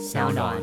[0.00, 0.56] 小暖。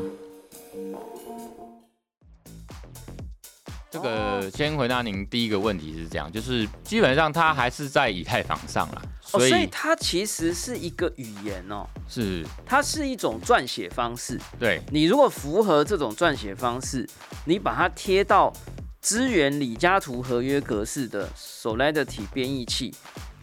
[3.92, 9.02] 这个先回答您第一个问题是这样，就是基本上它还是在以太坊上啦，
[9.34, 14.39] 哦，所以所以它其实是一个语言哦，是它是一种撰写方式。
[14.59, 17.07] 对你如果符合这种撰写方式，
[17.45, 18.51] 你把它贴到
[19.01, 22.93] 支援李嘉图合约格式的 Solidity 编译器，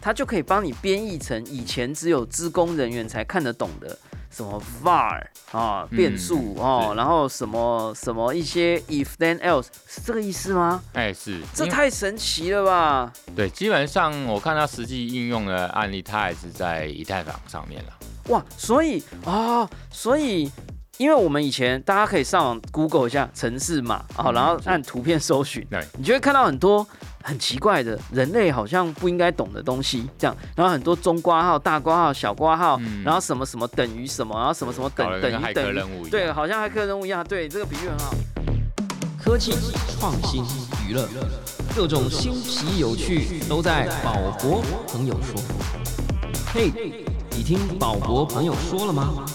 [0.01, 3.97] 它就可以帮你编译成以前只有资工人员才看得懂的
[4.35, 5.21] 什么 var
[5.51, 10.83] 啊嗯变数哦，是然后什么什么一些 if then else 是这个意思吗？
[10.93, 13.13] 哎是，这太神奇了吧！
[13.33, 17.93] 对，基本上我看它实际应用的案例，它还是在以太坊上面了。
[18.27, 20.51] 哇，所以啊、所以
[20.97, 26.85] 因为我们以前大家可以上网 Google 一下城市码啊、嗯然后按图片搜寻，对，你就会看到很多
[27.27, 36.09] 很奇怪的人类好像不应该懂的东西，这样，然后很多中挂号、大挂号、小挂号，嗯然后什么什么等于什么，然后什么什么等等于等。
[36.11, 38.13] 对，好像骇客任务一样，对，这个比喻很好。
[39.19, 39.53] 科技、
[39.99, 40.43] 创新、
[40.87, 41.09] 娱乐，
[41.75, 45.41] 各种新奇有趣都在宝博朋友说。
[46.53, 46.71] 嘿，
[47.31, 49.25] 你听宝博朋友说了吗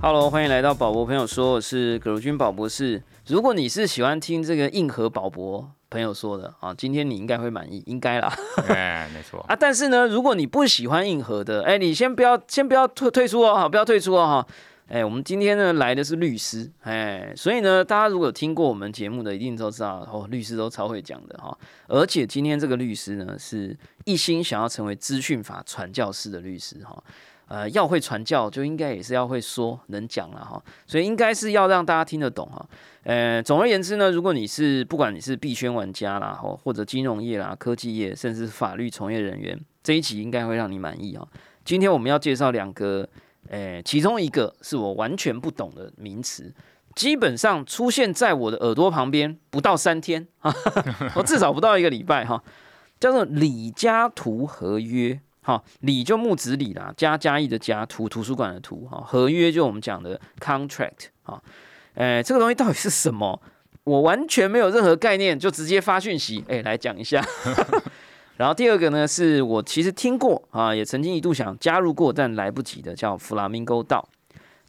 [0.00, 3.02] ？Hello，欢迎来到宝博朋友说，我是葛如君宝博士。
[3.26, 8.28] 如果你是喜欢听这个硬核宝博朋友说的啊，今天你应该会满意，应该啦。
[8.66, 9.38] 哎，没错。
[9.48, 14.46] 啊，但是呢，如果你不喜欢硬核的，哎，你先不要，先不要退退出哦，哈，不要退出哦，哈。
[14.88, 21.56] 哎，我们今天呢来的是律师，哎，所以呢，大家如果有听过我们节目的，一定都知道哦，律师都超会讲的哈。
[21.86, 27.00] 而且今天这个律师呢，是一心想要成为资讯法传教士的律师哈。
[27.46, 32.66] 呃，要会传教，就应该也是要会说能讲了哈，所以应该是要让大家听得懂哈。
[33.02, 41.28] 呃，总而言之呢，如果你是不管你是币圈玩家啦，或或者金融业啦、科技业，甚至法律从业人员，这一集应该会让你满意哈。
[41.64, 43.06] 今天我们要介绍两个，
[43.50, 46.50] 呃，其中一个是我完全不懂的名词，
[46.94, 50.50] 基本上出现在我的耳朵旁边不到三天啊，
[51.14, 52.42] 我至少不到一个礼拜哈，
[52.98, 55.20] 叫做李嘉图合约。
[55.46, 61.38] 好，李就木子李啦，加加义的加，图图书馆的图，哈，合约就我们讲的 contract，哈，
[61.96, 63.38] 诶，这个东西到底是什么？
[63.84, 67.22] 我完全没有任何概念，就直接发讯息，哎，来讲一下。
[68.38, 74.08] 然后第二个呢，是我其实听过啊，也曾经一度想加入过，但来不及的，叫弗拉明戈道。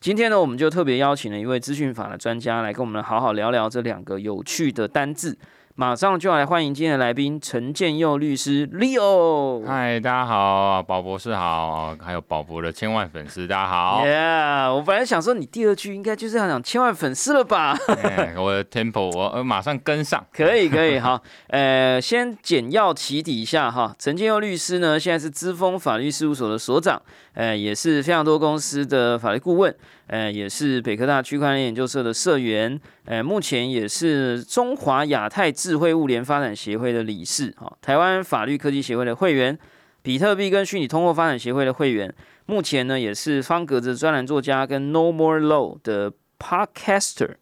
[0.01, 5.37] 今天呢，我们就特别邀请了一位资讯法的专家来跟我们好好聊聊这两个有趣的单字。
[5.77, 9.61] 马上就要来欢迎今天的来宾陈建佑律师 Leo。
[9.65, 14.01] 嗨，大家好，宝博士好，还有宝博的千万粉丝，大家好。
[14.05, 17.77] Yeah，我本来想说你第二句应该就是要讲千万粉丝了吧？
[18.03, 20.25] 哎我的 tempo 我呃马上跟上。
[20.31, 21.21] 可以，可以，好，
[21.51, 23.93] 呃，先简要起底一下哈。
[23.99, 27.01] 陈建佑律师呢，现在是资丰法律事务所的所长，
[27.33, 29.75] 呃，也是非常多公司的法律顾问，
[30.07, 39.57] 呃，也是北科大区块链研究社的社员，呃，目前也是中华亚太智慧物联发展协会的理事，哈，台湾法律科技协会的会员，
[40.01, 42.13] 比特币跟虚拟通货发展协会的会员，
[42.45, 47.35] 目前呢也是方格子专栏作家跟 No More Law 的 Podcaster。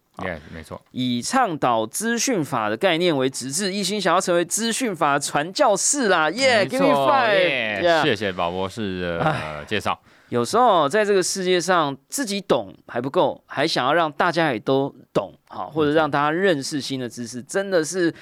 [0.52, 0.80] 没错。
[0.92, 10.00] 以倡导资讯法的概念为直至，一心想要成为资讯法传教士啦，耶、没 g i v e me 错 five，谢谢宝博士的呃介绍。
[10.34, 18.12] 有时候在这个世界上，自己懂还不够，还想要让大家也都懂，好，或者让大家认识新的知识，真的是，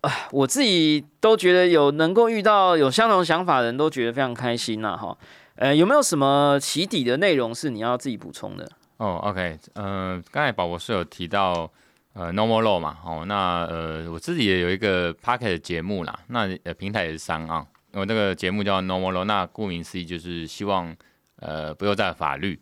[0.00, 5.14] 啊，我自己都觉得有能够遇到有相同想法的人都觉得非常开心呐，哈。
[5.56, 8.66] 呃，有没有什么起底的内容是你要自己补充的？
[8.96, 11.70] 哦，OK，呃，刚才宝博士有提到
[12.14, 20.94] 呃 Normal Law 嘛，哦，那呃我自己也有一个 Pocket 的节目啦，那呃平台也是三啊，我那个节目叫 Normal Law，那顾名思义就是希望
[21.36, 22.60] 呃不要再有法律。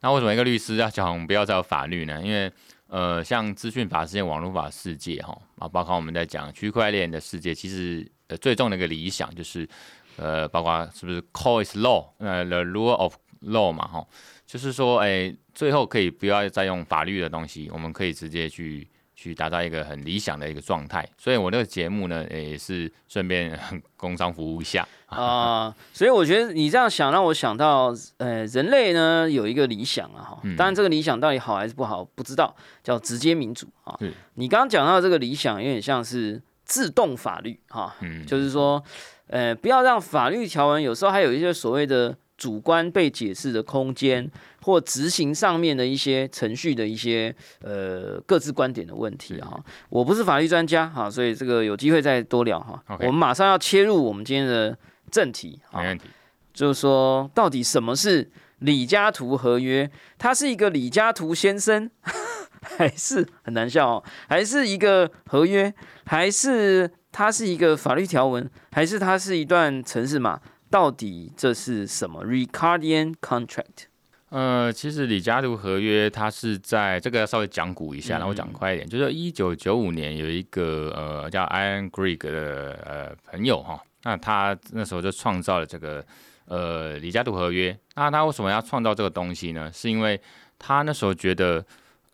[0.00, 2.20] 那为什么一个律师要讲不要再有法律呢？
[2.22, 2.52] 因为
[2.88, 9.68] 呃像资讯法世界、网络法世界哈啊，包括我们在讲区块链的世界，其实呃最重的一个理想就是
[10.16, 14.06] 呃包括是不是 Call is law，呃 the rule of law 嘛哈。
[14.46, 21.04] 就是说，哎、最后可以不要再用法律的东西，我们可以直接去去达到一个很理想的一个状态。
[21.18, 23.58] 所以我这个节目呢，也是顺便
[23.96, 24.86] 工商服务一下。
[25.16, 30.56] 啊、所以我觉得你这样想让我想到，呃，人类呢有一个理想啊，哈，嗯。
[30.56, 33.96] 当然这个理想到底好还是不好不知道，叫直接民主啊。
[34.34, 38.82] 你刚刚讲到这个理想，有点像是自动法律哈，嗯，就是说，
[39.28, 44.28] 呃，不要让法律条文有时候还有一些所谓的主观被解释的空间，
[44.62, 49.58] 或执行上面的一些程序的一些呃各自观点的问题啊。
[49.88, 52.82] 我不是法律专家哈，所以这个有机会再多聊哈。
[52.98, 54.76] 我们马上要切入我们今天的
[55.10, 56.04] 正题啊没，问题。
[56.52, 58.30] 就是说到底什么是
[58.60, 61.90] 李嘉图合约，他是一个李嘉图先生，
[62.78, 64.04] 还是很难笑哦？
[64.28, 65.72] 还是一个合约，
[66.06, 70.40] 还是它是一个法律条文，还是它是一段程式码？
[70.68, 73.86] 到底这是什么？Ricardian contract？
[74.30, 86.04] 呃，其实李嘉图合约它是在这个要稍微讲古一下，然后讲快一点，就是一九九五年有一个呃叫 Ian Greig 的呃朋友哈，那他那时候就创造了这个
[86.46, 87.76] 呃李嘉图合约。
[87.96, 89.70] 那他为什么要创造这个东西呢？
[89.74, 90.20] 是因为
[90.58, 91.64] 他那时候觉得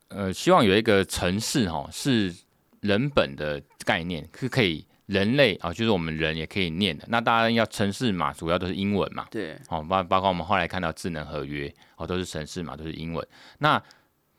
[0.09, 2.35] 呃希望有一个城市哈是
[2.81, 4.85] 人本的概念是可以。
[5.07, 7.05] 人类啊，就是我们人也可以念的。
[7.09, 9.27] 那当然要城市嘛，主要都是英文嘛。
[9.31, 13.27] 对，哦，包包括我们后来看到智能合约，哦，都是城市嘛，都是英文。
[13.59, 13.83] 那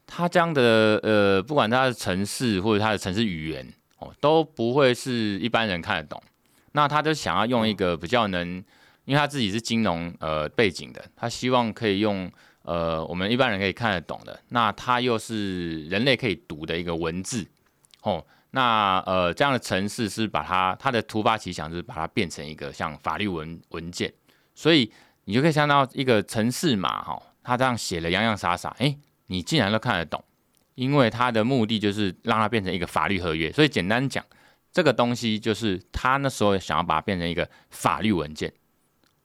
[0.08, 6.24] 他这样的呃，不管他的城市或者他的城市语言，哦，都不会是一般人看得懂。
[6.74, 8.48] 那他就想要用一个比较能，
[9.06, 12.32] 因为他自己是金融呃背景的，他希望可以用
[12.64, 17.48] 呃我们一般人可以看得懂的，那他又是人类可以读的一个文字，
[18.02, 18.24] 哦。
[18.56, 24.14] 那呃，这样的城市是把它它的突发奇想，就是把它变成一个像法律文文件，
[24.54, 24.92] 所以
[25.24, 28.96] 你就可以看到一个城市码哈，他这样写的洋洋洒洒，哎，
[29.26, 30.24] 你竟然都看得懂，
[30.76, 34.24] 因为它的目的就是让它变成一个法律合约，所以简单讲，
[34.74, 38.52] 这个东西就是他那时候想要把它变成一个法律文件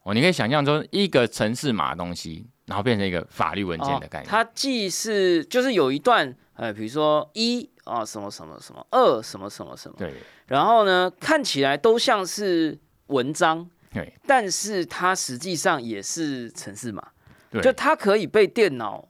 [0.04, 7.68] 哦，你可以想象中一个城市码的东西，然后变成一个法律文件的概念，它既是就是有一段呃，比如说一。
[7.88, 10.12] 啊，什么什么什么二什么什么什么，对。
[10.48, 14.12] 然后呢，看起来都像是文章，对。
[14.26, 17.02] 但是它实际上也是城市码，
[17.50, 17.62] 对。
[17.62, 19.08] 就它可以被电脑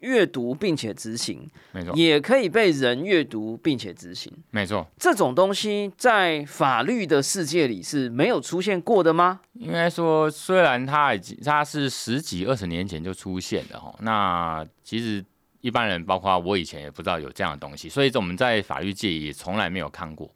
[0.00, 1.94] 阅读并且执行，没错。
[1.94, 4.86] 也可以被人阅读并且执行，没错。
[4.98, 9.40] 这种东西在法律的世界里是没有出现过的吗？
[9.54, 15.24] 应该说，虽然它已经它是十几二十年前就出现的哈，那其实。
[15.62, 20.30] 一般人，包括我以前也不知道有这样的东西，所以我们在法律界也从来没有看过。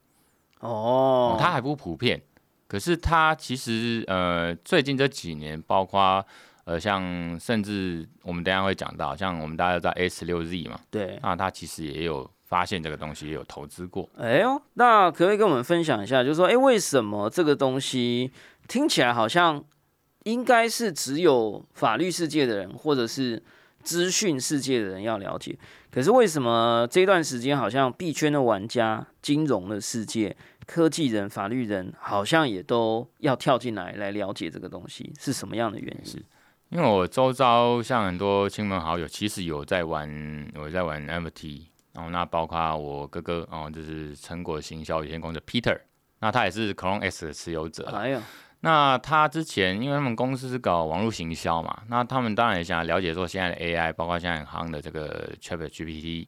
[0.58, 2.20] 哦，它还不普遍。
[2.66, 6.26] 可是它其实呃，最近这几年，包括
[6.64, 14.08] 呃，像甚至我们等下会讲到，像我们大家知道 S 六 Z 嘛，对，那他其实也有发现这个东西，也有投资过。
[14.16, 18.30] 哎呦，那可不可以跟我们分享一下，就是说，哎，为什么这个东西
[18.68, 19.64] 听起来好像
[20.24, 23.42] 应该是只有法律世界的人，或者是？
[23.82, 25.58] 资讯世界的人要了解，
[25.90, 30.36] 可是为什么这段时间好像币圈的玩家、金融的世界、
[30.66, 36.22] 科技人、法律人好像也都要跳进来来了解这个东西是什么样的原因？
[36.70, 40.08] 因为我周遭像很多亲朋好友，其实有在玩，
[40.54, 45.78] 我在玩 NFT，然后那包括我哥哥哦，就是成果行销有限公司 Peter，
[46.20, 47.84] 那他也是 Clone S 的持有者。
[47.90, 48.22] 哎呀。
[48.62, 56.26] 那他之前，因为他们公司是搞网络行销嘛，那他们当然也想了解说现在的 AI，包括现在很夯的这个 ChatGPT，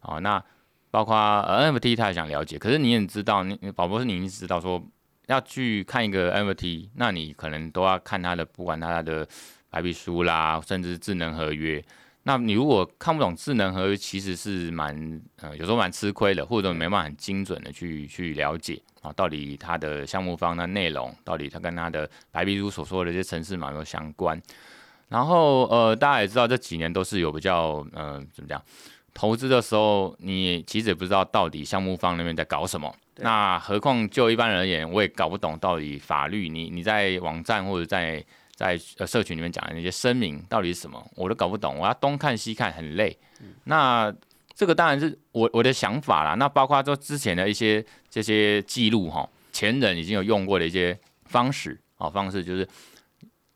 [0.00, 0.42] 哦，那
[0.90, 2.58] 包括 NFT，他也想了解。
[2.58, 4.82] 可是你也知道，你宝博士，你知道说
[5.26, 9.28] 要去看一个 NFT，那你可能都要看他的，不管他的
[9.74, 11.84] 白皮书啦，甚至智能合约。
[12.22, 18.80] 那你如果看不懂智能合约，其实是蛮呃，有时候蛮吃亏的，或者没办法很精准的去去了解。
[19.02, 24.40] 啊，到底它的项目方的内容，到底它跟它的白皮书所说的这些城市码有相关？
[25.08, 28.62] 然后呃，大家也知道这几年都是有比较呃怎么讲，
[29.12, 32.94] 投资的时候你其实也不知道到底项目方那边在搞什么。
[33.16, 43.16] 那何况就一般人而言，我也搞不懂到底法律你你在网站或者在在呃社群里面讲的那些声明到底是什么，我都搞不懂，我要东看西看很累。
[43.64, 44.14] 那
[44.54, 52.66] 这个当然是我我的想法啦，那包括说之前的一些这些记录哈，前人已经有用过的一些方式啊方式，就是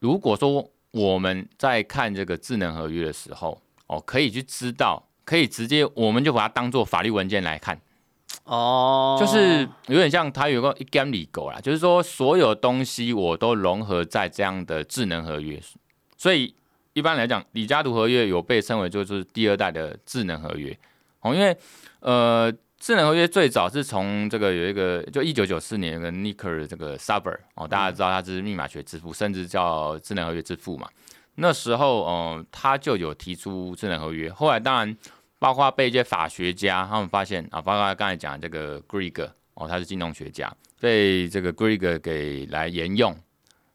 [0.00, 7.80] 如果说我们在看这个智能合约的时候哦，可以去知道，可以直接我们就把它当做法律文件来看
[8.48, 15.60] 哦，就是有点像它有个一 g a m 里狗啦，就是说所有东西我都融合在这样的智能合约，
[16.16, 16.54] 所以。
[16.94, 20.76] 一般来讲，李嘉图合约有被称为就是第二代的智能合约
[21.20, 21.56] 哦，因为
[22.00, 30.88] 呃，智能合约最早是从这个有一个就一九九四年有个 Nicker 这个 Suber 哦，大家知道他是密码学之父，甚至叫智能合约之父嘛。
[31.36, 34.28] 那时候哦，他就有提出智能合约。
[34.32, 34.96] 后来当然
[35.38, 43.16] 包括被一些法学家他们发现啊，包括刚才讲这个 Greg 哦，他是金融学家，被这个 Greg 给来沿用。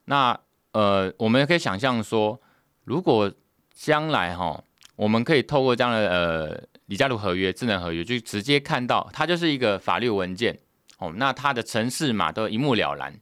[0.06, 0.40] 那
[0.72, 2.40] 呃，我们可以想象说。
[2.86, 3.32] 如果
[3.74, 4.62] 将来哈，
[4.98, 10.60] 我们可以透过这样的呃李嘉图合约、智能合约，就直接看到它就是一个法律文件
[10.98, 11.14] 哦。
[11.16, 13.18] 那它的程式码都一目了然。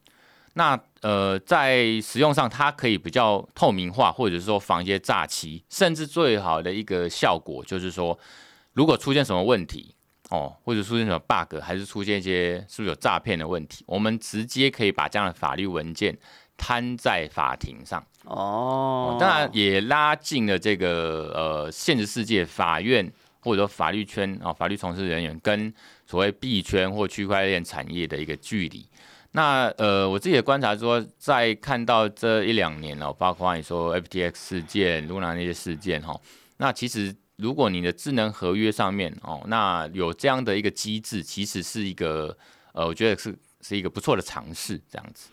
[0.55, 8.17] 那呃，在使用上它可以比较透明化，或者是说防一些诈欺，甚至最好的一个效果就是说，
[8.73, 9.95] 如果出现什么问题
[10.29, 16.15] 哦，或者出现什么 bug，还是出现一些是不是有诈骗的问题，我们直接可以把这样的法律文件
[16.55, 18.05] 摊在法庭上。
[18.25, 25.73] 哦，当然也拉近了这个呃现实世界法院或者说法律圈啊、法律从事人员跟
[26.05, 28.85] 所谓币圈或区块链产业的一个距离。
[29.33, 36.19] 那呃，我自己的观察说，在看到这一两年哦，包括你说 FTX 事件、Luna 那些事件哈，
[36.57, 42.37] 那其实如果你的智能合约上面哦，那有这样的一个机制，其实是一个
[42.73, 45.29] 呃，我觉得是是一个不错的尝试，这样子。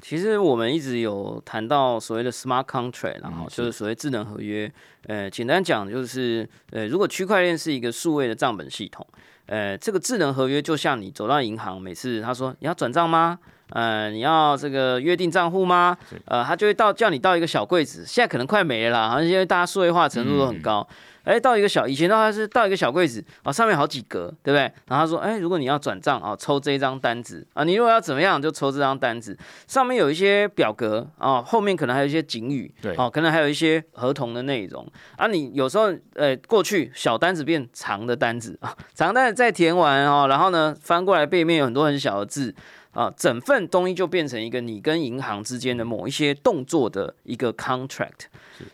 [0.00, 4.72] 其实我们一直有谈到所谓的 smart contract，然后嗯就是所谓智能合约。
[5.06, 9.06] 呃，简单讲就是，呃，如果区块链是一个数位的账本系统，
[9.50, 13.40] 呃，这个智能合约就像你走到银行，每次他说你要转账吗？
[13.72, 15.96] 呃，你要这个约定账户吗？
[16.26, 20.86] 呃，他就会到叫你到一个小柜子，现在可能快没了啦，好像因为大家数位化程度都很高。
[21.22, 24.62] 哎、到一个小，以前的话是到一个小柜子啊、上面好几格，对不对？
[24.88, 29.36] 然后他说，哎、如果你要转账啊、抽这一张单子啊、你如果要怎么样就抽这张单子，
[29.68, 34.84] 上面有一些表格啊、后面可能还有一些警语，对哦、可能还有一些合同的内容
[35.16, 35.26] 啊。
[35.26, 42.52] 你有时候呃过去小单子变长的单子啊，长单子再填完哦，然后呢翻过来背面有很多很小的字。
[42.92, 48.26] 啊，整份东西就变成一个你跟银行之间的某一些动作的一个 contract。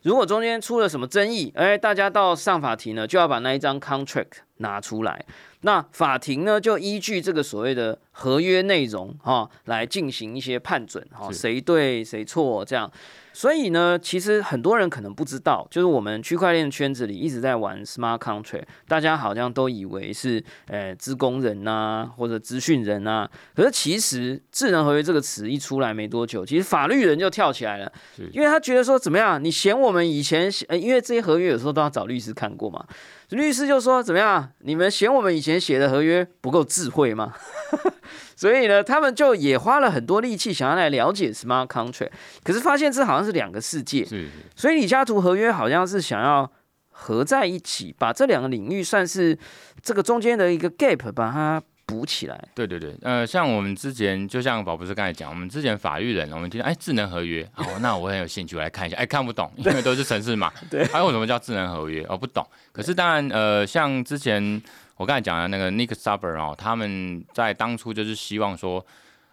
[0.02, 5.24] 如果中间出了什么争议，哎，大家到上法庭呢，就要把那一张 contract 拿出来。
[5.60, 12.90] 那法庭呢，就依据这个所谓的合约内容哈、来进行一些判准哈、是谁对谁错这样。
[13.36, 27.92] 所以呢，其实很多人可能不知道，就是我们区块链圈子里一直在玩 smart contract，大家好像都以为是呃资工人呐、或者资讯人呐、可是其实智能合约这个词一出来没多久，其实法律人就跳起来了，
[28.32, 32.82] 因为他觉得说怎么样，你嫌我们以前写，呃，因为这些合约有时候都要找律师看过嘛，
[33.30, 37.34] 律师就说怎么样，你们嫌我们以前写的合约不够智慧吗？
[38.36, 42.10] 所以呢，他们就也花了很多力气想要来了解 smart contract，
[42.44, 44.30] 可是发现这好像是两个世界，是是。
[44.54, 46.50] 所以李嘉图合约好像是想要
[46.90, 49.36] 合在一起，把这两个领域算是
[49.82, 52.48] 这个中间的一个 gap，把它补起来。
[52.54, 62.04] 对对对，呃，像我们之前，就像宝博士刚才讲，我们之前法律人，我们听到哎智能合约，好， 那我很有兴趣，我来看一下，哎看不懂，因为都是城市嘛， 对还有什么叫智能合约？
[62.08, 62.46] 哦，不懂。
[62.72, 64.60] 可是当然，呃，像之前
[64.96, 68.84] 我刚才讲的那个 Nick Saber 哦，他们在当初就是希望说。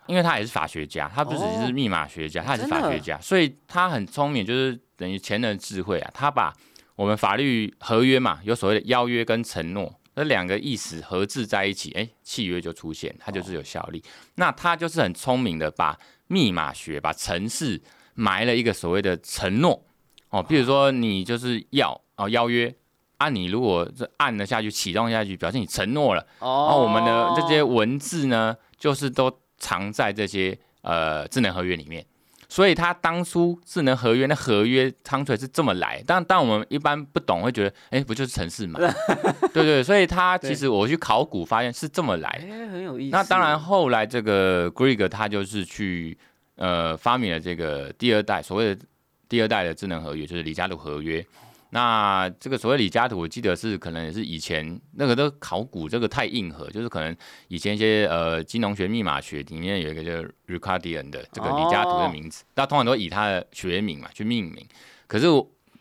[0.05, 6.11] 因为他也是法学家，他不只是密码学家，他也是法学家，所以他很聪明，就是等于前人的智慧啊。
[6.13, 6.53] 他把
[6.97, 14.03] 我们法律合约嘛，有所谓的邀约跟承诺，这两个意思合置在一起，哎，契约就出现，它就是有效力。
[14.35, 17.81] 那他就是很聪明的把密码学、把程式
[18.13, 19.83] 埋了一个所谓的承诺
[20.29, 22.73] 哦，比如说你就是要哦邀约
[23.17, 26.21] 啊，你如果这按了下去，启动下去，表示你承诺了。
[26.39, 32.05] 哦哦，我们的这些文字呢，就是都藏在这些呃智能合约里面。
[32.53, 38.79] 所以他当初智能合约那合约 contract 是这么来，但但我们一般不懂，会觉得哎、不就是城市嘛？
[39.51, 42.29] 对对，所以他其实我去考古发现是这么来。
[42.29, 43.11] 哎，很有意思。
[43.11, 46.15] 那当然，后来这个 Greg 他就是去
[46.57, 48.85] 呃发明了这个第二代所谓的
[49.27, 51.25] 第二代的智能合约，就是李嘉图合约。
[51.73, 57.15] 那这个所谓李嘉图，我记得是可能也是以前那个都考古，这个太硬核，就是可能
[57.47, 60.11] 以前一些呃金融学、密码学里面有一个叫
[60.47, 64.63] Ricardian 的这个李嘉图的名字，那、通常都以他的学名嘛去命名。
[65.07, 65.25] 可是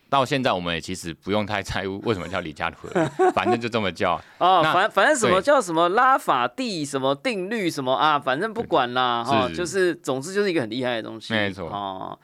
[0.09, 2.89] 到现在，我们也其实不用太在乎为什么叫李嘉图
[3.35, 4.19] 反正就这么叫。
[4.39, 12.19] 哦，反反正什么叫什么拉法蒂什么定律什么啊，反正不管啦哈，是就是总之就是一个很厉害的东西，没错哦。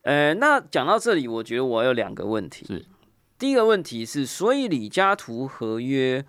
[0.00, 2.66] 呃，那讲到这里，我觉得我有两个问题。
[2.66, 2.84] 是，
[3.42, 6.24] 第一个问题是，所以李嘉图合约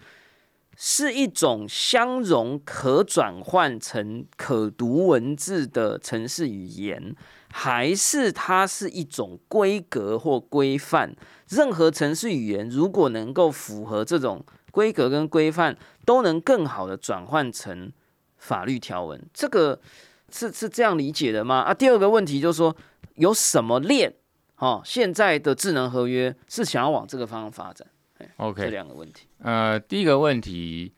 [0.75, 7.15] 是一种相容可转换成可读文字的城市语言，
[7.51, 11.15] 还是它是一种规格或规范？
[11.49, 17.91] 任何城市语言如果能够符合这种规格跟规范，都能更好的转换成
[18.37, 19.23] 法律条文。
[19.31, 19.79] 这个
[20.31, 21.57] 是是这样理解的吗？
[21.57, 22.75] 啊，第二个问题就是说，
[23.13, 24.15] 有什么链？
[24.63, 27.85] 哦，现在的智能合约是想要往这个方向发展
[28.37, 29.27] ？OK，这两个问题。
[29.39, 30.93] 呃，第一个问题，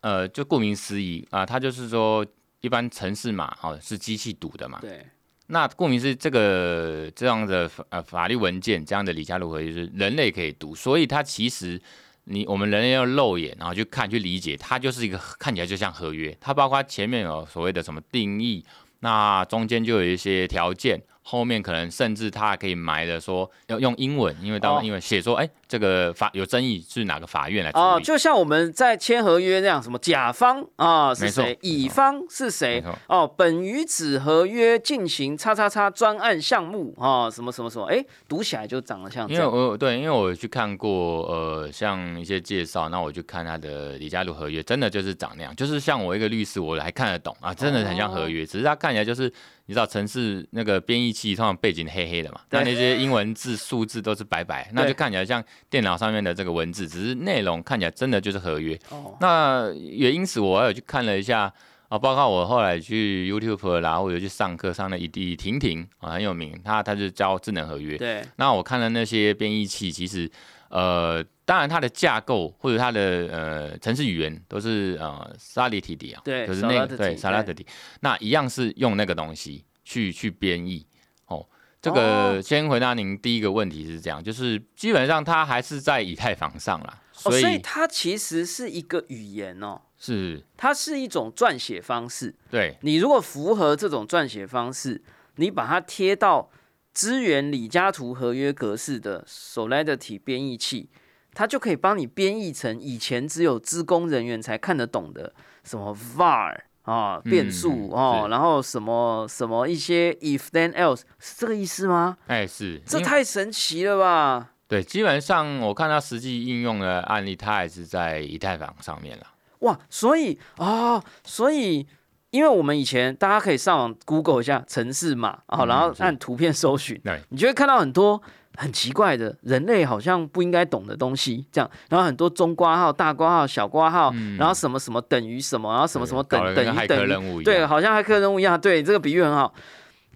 [0.00, 2.24] 呃，就顾名思义啊、它就是说，
[2.62, 4.78] 一般城市码哦是机器读的嘛。
[4.80, 5.04] 对，
[5.48, 11.78] 那顾名思义，这个这样的法呃法律文件，这样的李嘉图合约就是人类可以读，所以它其实
[12.24, 18.64] 你我们人类要肉眼然后去看去理解，它就是一个看起来就像合约，它包括前面有所谓的什么定义
[19.00, 20.98] 那中间就有一些条件。
[21.22, 27.84] 后面可能甚至他还可以埋的说要用英文，因为当英文写说，哎，这个法有争议是哪个法院来处理？
[27.84, 32.82] 哦，就像我们在签合约那样，什么甲方啊是谁，乙方是谁？
[33.06, 39.28] 哦，本于此合约进行叉叉叉专案项目啊，什么什么什么，哎，读起来就长得像。
[39.28, 49.32] 因为我对，因为我去看过呃，像一些介绍，那我去看他的李嘉璐合约，真的就是长那样，就是像我一个律师，我还看得懂啊，真的很像合约，只是他看起来就是。
[49.66, 52.40] 你知道城市那个编译器通常背景黑黑的嘛？
[52.50, 58.78] 那那些英文字数字都是白白，那就看起来像电脑上面的这个文字，只是内容看起来真的就是合约。
[58.90, 61.52] 哦，那也因此我有去看了一下
[61.88, 67.96] 啊，包括我后来去 YouTube 啦，或者去上课上了一地婷婷啊很有名，他他就教智能合约。
[67.96, 70.30] 对，那我看了那些编译器，其实
[70.72, 71.24] 呃。
[71.44, 73.00] 当然，它的架构或者它的
[73.30, 77.66] 呃程式语言都是呃 Solidity 啊，对，就是那个对 Solidity，
[78.00, 80.86] 那一样是用那个东西去去编译
[81.26, 81.44] 哦。
[81.82, 92.32] 这个先回答您第一个问题是这样，就是基本上它还是在以太坊上啦，所以它其实是一个语言哦，是它是一种撰写方式。
[92.48, 95.02] 对，你如果符合这种撰写方式，
[95.36, 96.48] 你把它贴到
[96.92, 100.90] 支援李嘉图合约格式的 Solidity 编译器。
[101.34, 105.32] 它就可以帮你编译成以前只有资工人员才看得懂的
[105.64, 112.18] 什么 var 啊变数哦，然后什么什么一些 if then else 是这个意思吗？
[112.26, 114.50] 哎，是，这太神奇了吧？
[114.68, 119.26] 对，基本上我看它实际应用的案例，它还是在以太坊上面了。
[119.60, 121.86] 哇，所以啊，所以
[122.32, 128.20] 因为我们以前大家可以上网 Google 一下城市码啊，然后按图片搜寻，你就会看到很多。
[128.54, 136.98] 很奇怪的，人类好像不应该懂的东西，这样，然后很多中挂号、大挂号、小挂号，然后什么什么等于什么，然后什么什么等等于等
[137.40, 139.54] 于，对，好像骇客任务一样，对，这个比喻很好。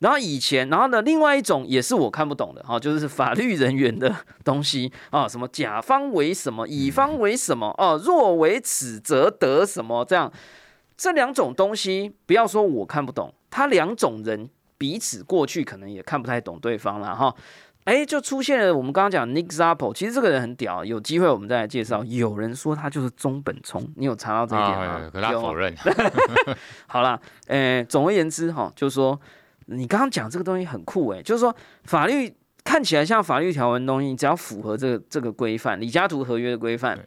[0.01, 10.31] 然后以前，然后呢，另外一种也是我看不懂的，哈，就是法律人员的东西啊，什么甲方为什么，乙方为什么，哦，若为此则得什么，这样，
[10.97, 17.35] 这两种东西，不要说我看不懂，他两种人彼此过去可能也看不太懂对方了，哈。
[17.85, 22.03] 哎，就出现了我们刚刚讲 Nick Zappo，其实这个人很屌，有机会我们再来介绍。
[22.03, 25.09] 有人说他就是中本聪，你有查到这一点吗？
[25.13, 25.73] 可他否认。
[26.89, 29.17] 好了，呃，总而言之哈，就是说
[29.67, 36.99] 你刚刚讲这个东西很酷哎，就是说法律看起来像法律条文东西，你只要符合这个这个规范，李嘉图合约的规范，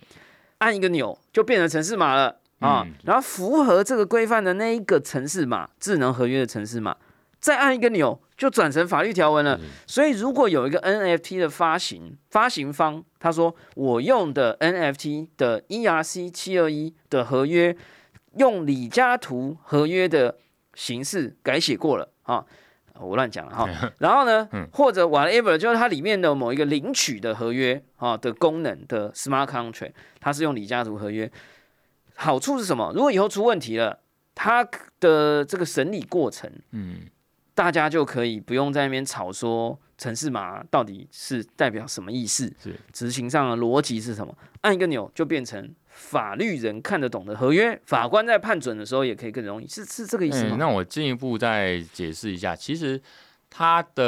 [0.59, 2.85] 按一个钮就变成城市码了啊。
[3.03, 6.95] 然后符合这个规范的那一个城市码，智能合约的城市码，
[7.39, 8.19] 再按一个钮。
[8.39, 17.75] 就转成法律条文了，所以如果有一个 NFT 的发行发行方，他说我用的 NFT 的 ERC 七二一的合约，
[18.37, 20.37] 用李嘉图合约的
[20.73, 22.45] 形式改写过了啊，
[22.97, 23.67] 我乱讲了哈。
[23.99, 29.91] 然后呢，或者 whatever，就是它里面的某一个领取的合约啊的功能的 smart contract，
[30.21, 31.29] 它是用李嘉图合约，
[32.19, 32.91] 好处是什么？
[32.93, 33.99] 如果以后出问题了，
[34.35, 34.63] 它
[34.99, 37.01] 的这个审理过程，嗯。
[37.55, 44.33] 大家就可以不用在那边吵说城市码到底是代表什么意思，是执行上的逻辑是什么？
[44.61, 50.55] 按一个钮就变成法律人看得懂的合约，法官在判准的时候也可以更容易，是是这个意思吗？
[50.57, 53.01] 那我进一步再解释一下，其实
[53.49, 54.03] 它的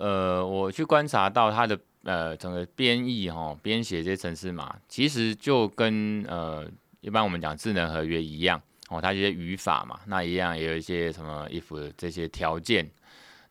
[0.00, 6.66] 呃，我去观察到它的呃整个编译哈，编写这些城市码，其实就跟呃
[7.02, 8.60] 一般我们讲智能合约一样。
[8.88, 12.90] 哦，它一些语法嘛，那一样也有一些什么 if 这些条件，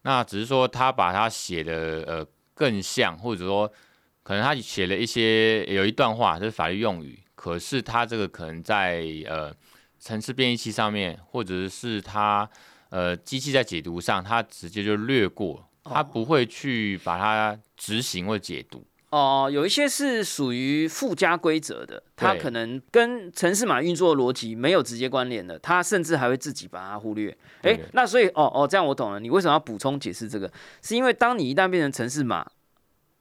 [0.03, 3.71] 那只是说他把它写的呃更像，或者说
[4.21, 9.51] 可能他写了一些有一段话是法律用语，可是他这个可能在呃
[9.97, 12.47] 层次编译器上面，或者是他
[12.89, 18.85] 呃机器在解读上，他直接就略过，他不会去把它执行或解读。
[19.11, 27.37] 哦，有一些是属于附加规则的，它可能跟城市码运作逻辑没有直接关联的，它甚至还会自己把它忽略。
[27.63, 30.49] 哎，那所以哦哦，这样我懂了，你为什么要补充解释这个？
[30.81, 32.37] 是因为当你一旦变成城市码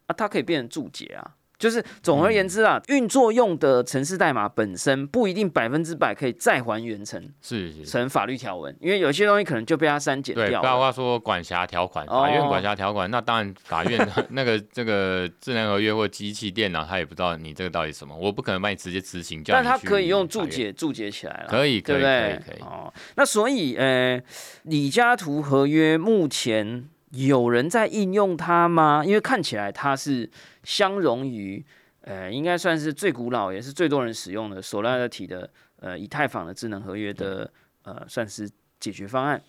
[0.07, 1.35] 啊，它可以变成注解啊。
[1.61, 10.63] 就是总而言之啊，运作用的城市代码本身不一定百分之百可以再还原成是是成法律条文，因为有些东西可能就被它删减掉。
[10.63, 19.43] 包括说管辖条款，法院管辖条款，那当然法院 那个这个智能合约或机器电脑，他也不知道你这个到底什么，我不可能帮你直接执行。
[19.45, 22.41] 但他可以用注解注解起来了，可以，对不对？
[22.47, 24.19] 可以，哦，那所以呃，
[24.63, 29.03] 李嘉图合约目前有人在应用它吗？
[29.05, 30.31] 因为看起来它是
[30.65, 31.65] 相容于。
[32.03, 39.43] 呃，应该算是最古老也是最多人使用的 Solarity 的呃以太坊的智能合约的呃算是解决方案。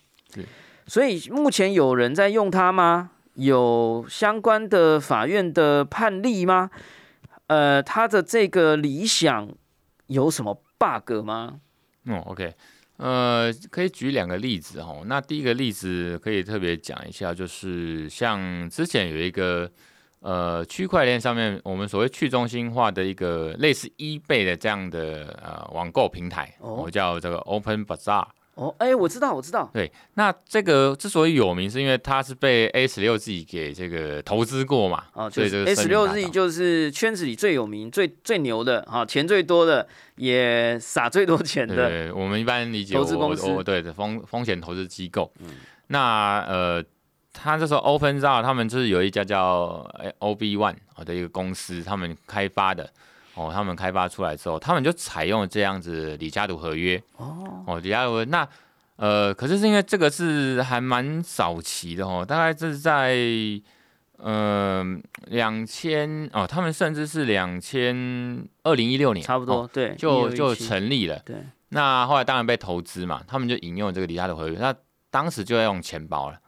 [0.85, 3.11] 所以目前有人在用它吗？
[3.35, 6.69] 有相关的法院的判例吗？
[7.47, 9.49] 呃，它的这个理想
[10.07, 11.61] 有什么 bug 吗？
[12.03, 12.53] 嗯，OK，
[12.97, 15.03] 呃，可以举两个例子哦。
[15.05, 19.71] 那第一个例子可以特别讲一下，就是像之前有一个
[20.21, 28.25] 呃区块链上面我们所谓去中心化的一个类似 eBay 的这样的呃网购平台，哦我叫这个 Open Bazaar。
[28.55, 41.87] 哦，哎，我知道，我知道，对，那这个之所以有名，是因为它是被 A 十六自己给这个投资过嘛，哦，就是所以这个 S 六声名大 Z 就是圈子里最有名、最最牛的啊，钱最多的，也撒最多钱的。
[41.87, 45.31] 对，我们一般理解我投资公司对的风风险投资机构。
[45.87, 46.83] 那呃，
[47.33, 49.87] 他这时候 Open z a 他们就是有一家叫
[50.19, 52.89] OB One 的一个公司，他们开发的
[53.35, 58.47] 哦，他们开发出来之后，他们就采用了这样子李嘉图合约哦哦，李嘉图那
[58.95, 63.15] 呃，可是是因为这个是还蛮早期的哦，大概是在。
[64.23, 71.17] 嗯，两千哦，他们甚至是两千二零一六年，差不多，哦对，就就成立了。
[71.25, 71.37] 对，
[71.69, 74.71] 那后来当然被投资嘛，他们就引用这个李嘉图合约，那
[75.09, 76.39] 当时就要用钱包了。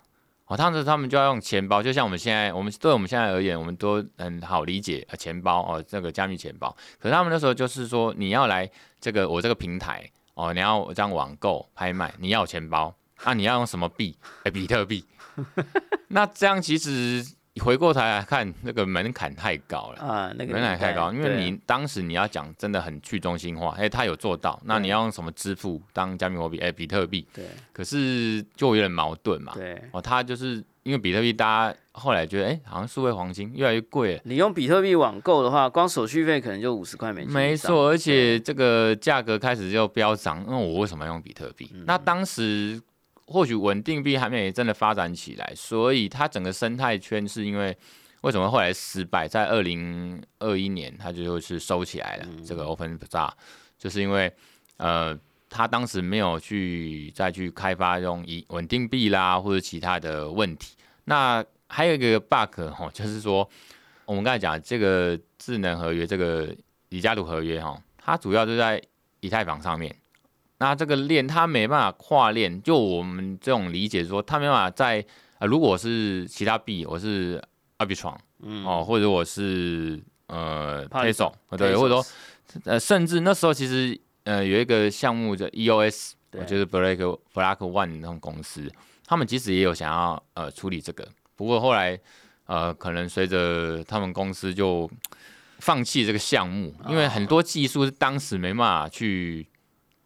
[0.47, 6.75] 哦，当时他们就要用钱包，就像我们现在，我们对我们现在而言，我们都很好理解，呃，钱包哦，这个加密钱包。
[6.99, 14.17] 可是他们那时候就是说，你要来这个我这个平台哦，你要这样网购拍卖，你要钱包，那，你要用什么币？
[14.43, 15.05] 哎，比特币。
[16.09, 17.25] 那这样其实
[17.61, 20.01] 回过头来看，那个门槛太高了。
[20.01, 26.57] 啊，那个门槛太高，因为你当时你要讲真的很去中心化，哎，他有做到，那你要用什么支付当加密货币？
[26.57, 29.53] 哎，比特币，对可是就有点矛盾嘛。
[29.55, 34.21] 对，哦，他就是因为比特币，大家后来觉得，哎，好像数位黄金越来越贵了。
[34.25, 37.31] 你用比特币网购的话，光手续费可能就五十块美金。
[37.31, 41.69] 没，错，而且这个价格开始就飙涨，那我为什么要用比特币？
[41.75, 42.81] 嗯那当时
[43.33, 47.75] 或许稳定币还没有真的发展起来，所以它整个生态圈是因为
[48.21, 49.27] 为什么后来失败？
[49.27, 52.27] 在二零二一年，它就是收起来了。
[52.29, 53.31] 嗯这个 Open Bazaar
[53.79, 54.31] 就是因为
[54.77, 55.17] 呃，
[55.49, 60.75] 他当时没有去再去开发用以稳定币啦或者其他的问题。
[61.05, 63.49] 那还有一个 bug 哈，就是说
[64.05, 66.55] 我们刚才讲这个智能合约，这个
[66.89, 68.81] 李嘉图合约哈，它主要就在
[69.21, 69.93] 以太坊上面。
[70.59, 75.03] 那这个链它没办法跨链，就我们这种理解说，它没办法在
[75.39, 77.41] 呃，如果是其他币，我是
[77.79, 78.65] Arbitron，嗯。
[78.65, 82.05] 哦，或者我是呃 Polygon Peso，对，或者说
[82.65, 86.97] 呃，甚至那时候其实呃有一个项目叫 EOS，我就是 Black
[87.33, 88.71] Black One 那种公司，
[89.05, 91.99] 他们其实也有想要呃处理这个，不过后来
[92.45, 94.89] 呃可能随着他们公司就
[95.59, 99.45] 放弃这个项目，因为很多技术是当时没办法去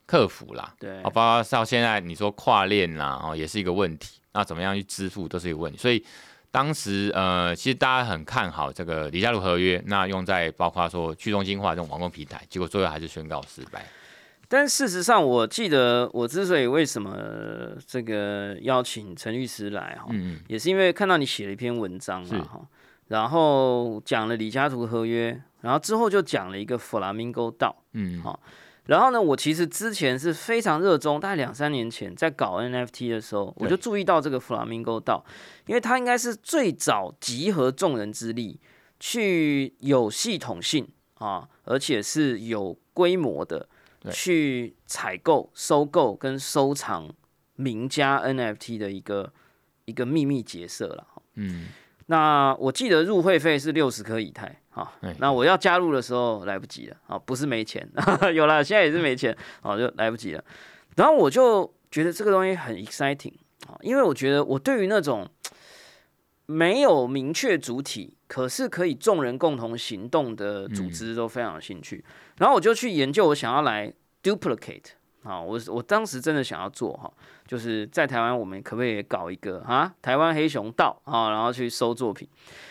[0.07, 0.73] 克服啦。
[0.79, 4.19] 对好，包括到现在你说跨链啦，哦，也是一个问题。
[4.33, 5.77] 那怎么样去支付都是一个问题。
[5.77, 6.03] 所以
[6.49, 13.85] 当时呃，其实大家很看好这个李嘉图合约，那用在包括说去中心化这种网络平台，结果最后还是宣告失败。
[14.49, 17.17] 但事实上，我记得我之所以为什么
[17.85, 22.61] 这个邀请陈律师来哈，嗯嗯，也是因为看到你写了一篇文章是啊哈，
[23.07, 27.75] 然后讲了李嘉图合约，然后之后就讲了一个弗拉明戈道。
[27.91, 28.39] 嗯好
[28.87, 35.23] 然后呢，我其实之前是非常热衷，大概两三年前在搞 NFT 的时候，我就注意到这个弗拉明戈道，
[35.65, 38.59] 因为它应该是最早集合众人之力，
[38.99, 43.67] 去有系统性啊，而且是有规模的
[44.11, 47.13] 去采购、收购跟收藏
[47.55, 49.33] 名家 NFT 的一个
[49.85, 51.07] 一个秘密结社了。
[51.35, 51.67] 嗯，
[52.05, 57.87] 那我记得入会费是六十颗以太，好对，那我要加入的时候来不及了，啊，不是没钱，
[58.35, 60.43] 有了，现在也是没钱，哦，就来不及了。
[60.95, 63.33] 然后我就觉得这个东西很 exciting
[63.67, 65.27] 啊，因为我觉得我对于那种
[66.45, 72.05] 没有明确主体，可是可以众人共同行动的组织都非常有兴趣。
[72.37, 74.91] 然后我就去研究，我想要来 duplicate
[75.23, 77.11] 啊，我我当时真的想要做哈，
[77.45, 82.27] 就是在台湾我们可不可以也搞一个啊台湾黑熊道啊，然后去收作品，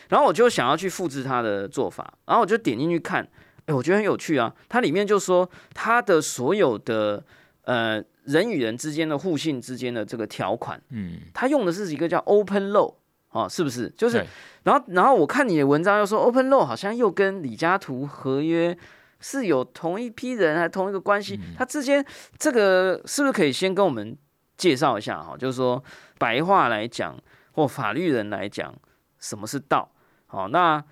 [0.08, 3.26] 然后我就想要去复制他的做法，然后我就点进去看，
[3.66, 7.22] 哎，我觉得很有趣啊，它里面就说它的所有的
[7.62, 12.94] 呃人与人之间的互信之间的这个条款，嗯，它用的是一个叫 open law
[13.28, 13.92] 啊，是不是？
[13.96, 14.24] 就是
[14.62, 18.76] 然后，然后我看你的文章又说，Open Law 好像又跟李嘉图合约
[19.20, 21.38] 是有同一批人，还同一个关系。
[21.56, 22.04] 它之间
[22.38, 24.16] 这个是不是可以先跟我们
[24.56, 25.36] 介绍一下哈？
[25.36, 25.82] 就是说
[26.18, 27.16] 白话来讲，
[27.52, 28.74] 或法律人来讲，
[29.20, 29.88] 什么是道？
[30.26, 30.82] 好，那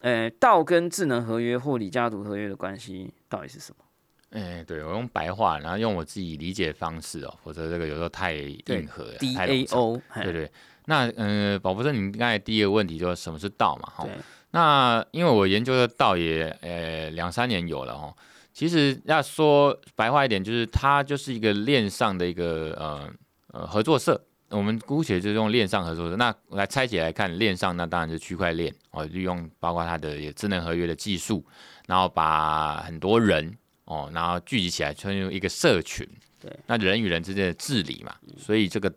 [0.00, 3.84] 呃，道跟智能合约或李家族合约的关系到底是什么？
[4.38, 9.14] 哎，对我用白话，然后用我自己理解方式哦，否则这个有时候太硬核了。
[9.18, 10.50] D A O，对对。
[10.86, 13.88] 那嗯，宝博生，你刚才第一个问题就是什么是道嘛？
[13.88, 14.06] 哈，
[14.50, 18.14] 那因为我研究的道也呃两三年有了哦。
[18.52, 23.10] 其实要说白话一点，就是它就是一个链上的一个呃
[23.52, 24.20] 呃合作社。
[24.50, 26.16] 我们姑且就用链上合作社。
[26.16, 31.44] 那来拆解来看，链上那当然是区块链哦，利用包括它的智能合约的技术，
[31.86, 33.56] 然后把很多人。
[33.86, 36.08] 哦，然后聚集起来成为一个社群，
[36.40, 38.90] 对，那人与人之间的治理嘛，所以这个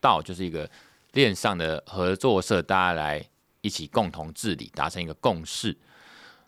[0.00, 0.70] 道就是一个
[1.10, 3.20] 链上的合作社，大家来
[3.62, 5.76] 一起共同治理，达成一个共识。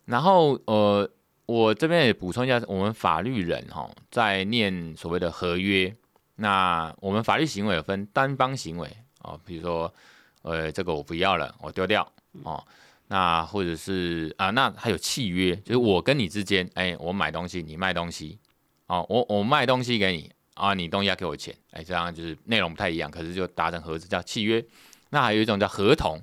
[0.04, 1.10] 然后呃，
[1.46, 5.92] 我这边也补充一下，我们法律人哈，在念所谓的合约，
[6.40, 8.88] 那我们法律行为有分单方行为
[9.20, 9.92] 哦，比如说
[10.40, 12.10] 呃，这个我不要了，我丢掉
[12.44, 12.66] 哦。
[13.08, 18.38] 那或者是啊，那还有契约，就是我跟你之间，哎，我买东西，你卖东西，
[18.86, 24.64] 哦，我我卖东西给你啊，你东西要给我钱，哎，这样就是内容不太一样，可是就达成合资叫契约。
[25.10, 26.18] 那还有一种叫合同，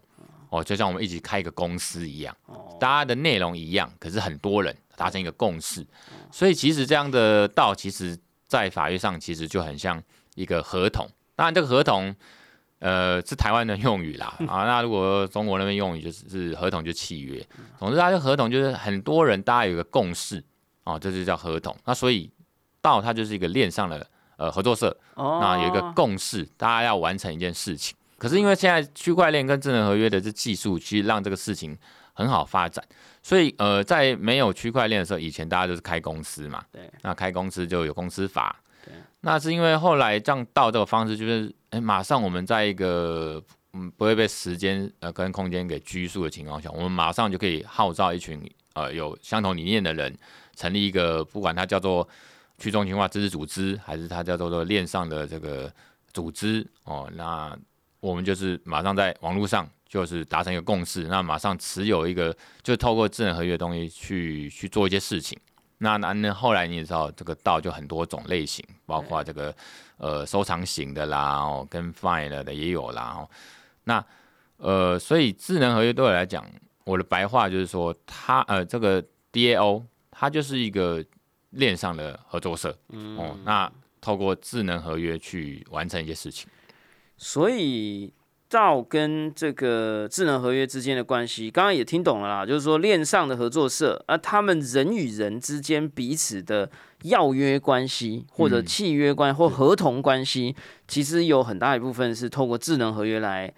[0.50, 2.36] 哦，就像我们一起开一个公司一样，
[2.80, 5.86] 大家的内容一样，可是很多人达成一个共识，
[6.32, 10.02] 所以其实这样的道，其实在法律上其实就很像
[10.36, 11.08] 一个合同。
[11.36, 12.16] 当然这个合同。
[12.80, 17.44] 呃，是台湾的用语啦 啊，那如果中国那边用语就是是合同就契约，
[17.80, 20.44] 总之它就合同就是很多人大家有个共识
[20.84, 21.76] 哦，这就叫合同。
[21.86, 22.32] 那所以
[22.80, 24.08] 道它就是一个链上的
[24.38, 27.98] 呃合作社，那有一个共识，大家要完成一件事情。
[28.20, 31.76] 可是因为现在区块链跟智能合约的这技术，其实让这个事情
[32.14, 32.86] 很好发展，
[33.28, 38.56] 所以呃，在没有区块链的时候，以前大家都是开公司嘛，对，那开公司就有公司法。
[39.20, 48.42] 那是因为后来这样到这个方式，就是哎，马上我们在一个嗯不会被时间呃跟空间给拘束的情况下，我们马上就可以号召一群
[48.76, 50.18] 呃有相同理念的人，
[50.56, 52.08] 成立一个不管它叫做
[52.58, 55.70] 去中心化知识组织，还是它叫做做链上的这个
[56.14, 57.54] 组织哦，那
[58.00, 65.40] 我们就是马上在网络上就是达成一个共识，那马上持有一个，就透过智能合约的东西去去做一些事情。
[65.80, 69.56] 那那那后来你也知道，这个道就很多种类型，包括这个
[69.98, 73.30] 呃收藏型的啦，哦跟 fine 的也有啦，哦
[73.84, 74.04] 那
[74.58, 76.46] 呃所以智能合约对我来讲，
[76.84, 81.04] 我的白话就是说，它呃这个 DAO 它就是一个
[81.52, 83.72] 链上的合作社，哦那
[84.02, 86.50] 透过智能合约去完成一些事情，
[87.16, 88.12] 所以。
[88.50, 96.70] 道跟这个智能合约之间的关系，刚刚也听懂了啦，就是说链上的合作社，啊他们人与人之间彼此的
[97.04, 100.56] 要约关系，或者契约关或合同关系，
[100.88, 103.54] 其实有很大一部分是透过智能合约来。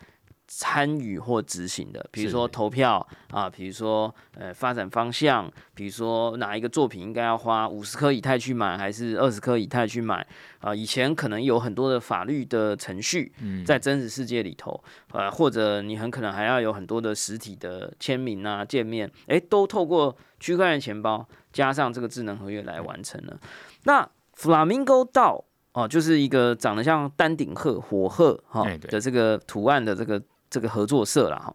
[0.51, 10.25] 参与或执行的，比如说投票啊，比如说呃发展方向，比如说哪一个作品应该要花五十颗以太去买，还是二十颗以太去买
[10.59, 10.73] 啊？
[10.73, 13.31] 以前可能有很多的法律的程序
[13.63, 23.39] 在真实世界里头，呃，或者你很可能还要有很多的实体的签名啊、见面，诶，都透过区块链钱包加上这个智能合约来完成了。
[23.83, 30.19] 那 Flamingo 道哦，就是一个长得像丹顶鹤、火鹤哈的这个图案的这个。
[30.49, 31.53] 这个合作社了哈，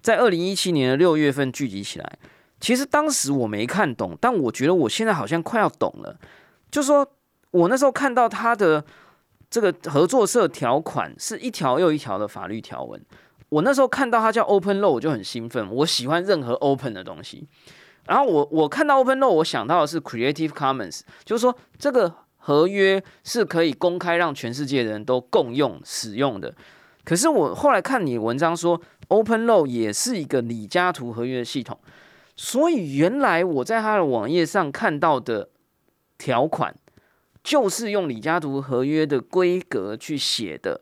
[0.00, 2.18] 在二零一七年的六月份聚集起来。
[2.60, 6.18] 其实当时我没看懂，但我觉得我现在好像快要懂了。
[6.70, 7.06] 就说
[7.50, 8.84] 我那时候看到他的
[9.48, 13.02] 这个合作社条款是一条又一条的法律条文，
[13.48, 15.70] 我那时候看到他叫 Open Law，我就很兴奋。
[15.70, 17.48] 我喜欢任何 Open 的东西。
[18.06, 26.54] 然后我我看到 Open Law，我想到的是 Creative Commons，就是说这个合约是可以公开让全世界的人都共用使用的。
[27.04, 31.78] 可是我后来看你文章说，Open Low 也是一个李嘉图合约系统，
[32.36, 35.48] 所以原来我在他的网页上看到的
[36.18, 36.74] 条款，
[37.42, 40.80] 就是用李嘉图合约的规格去写的。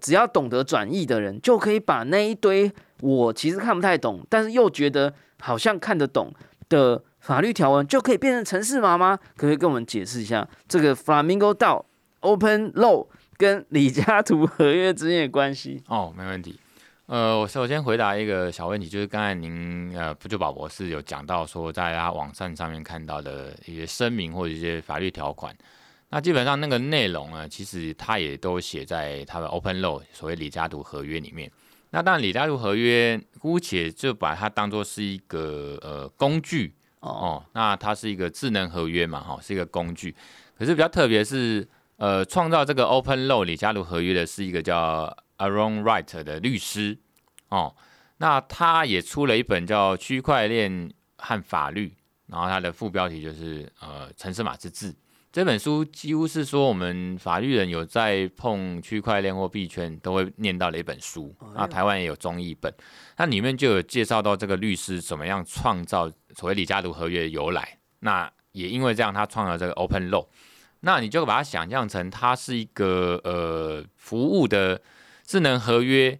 [0.00, 6.32] 只要懂得转译的人，就可以把那一堆我其实看不太懂，但是又觉得好像看得懂
[6.68, 9.16] 的法律条文，就可以变成城市码吗？
[9.36, 11.84] 可不可以跟我们解释一下这个 Flamingo 到
[12.20, 16.58] Open Low 跟李嘉图合约之间的关系哦，没问题。
[17.06, 25.56] 呃，我首先回答一个小问题，就是刚才您呃，不就宝博士有讲到说，在他网站上面看到的一些声明或者一些法律条款，
[26.10, 31.48] 那基本上那个内容呢，其实他也都写在他的 Open Law 所谓李嘉图合约里面。
[31.90, 40.12] 那当然，李嘉图合约姑且就把它当做是一个呃工具哦，那它是一个智能合约嘛，哈，是一个工具。
[40.58, 41.66] 可是比较特别是。
[41.98, 46.96] 呃，创造这个 Open Law 里加入合约的是一个叫 Aaron Wright 的律师
[47.48, 47.74] 哦，
[48.18, 51.88] 那他也出了一本叫《区块链和法律》，
[52.28, 54.94] 然后他的副标题就是呃城市码之治。
[55.32, 61.34] 这本书几乎是说我们法律人有在碰区块链或币圈都会念到的一本书。
[61.54, 62.72] 那台湾也有中译本，
[63.16, 67.78] 那里面就有介绍到这个律师怎么样创造所谓李嘉图合约的由来。
[67.98, 70.26] 那也因为这样，他创了这个 Open Law。
[70.80, 74.80] 那你就把它想象成它是一个呃服务的
[75.24, 76.18] 智能合约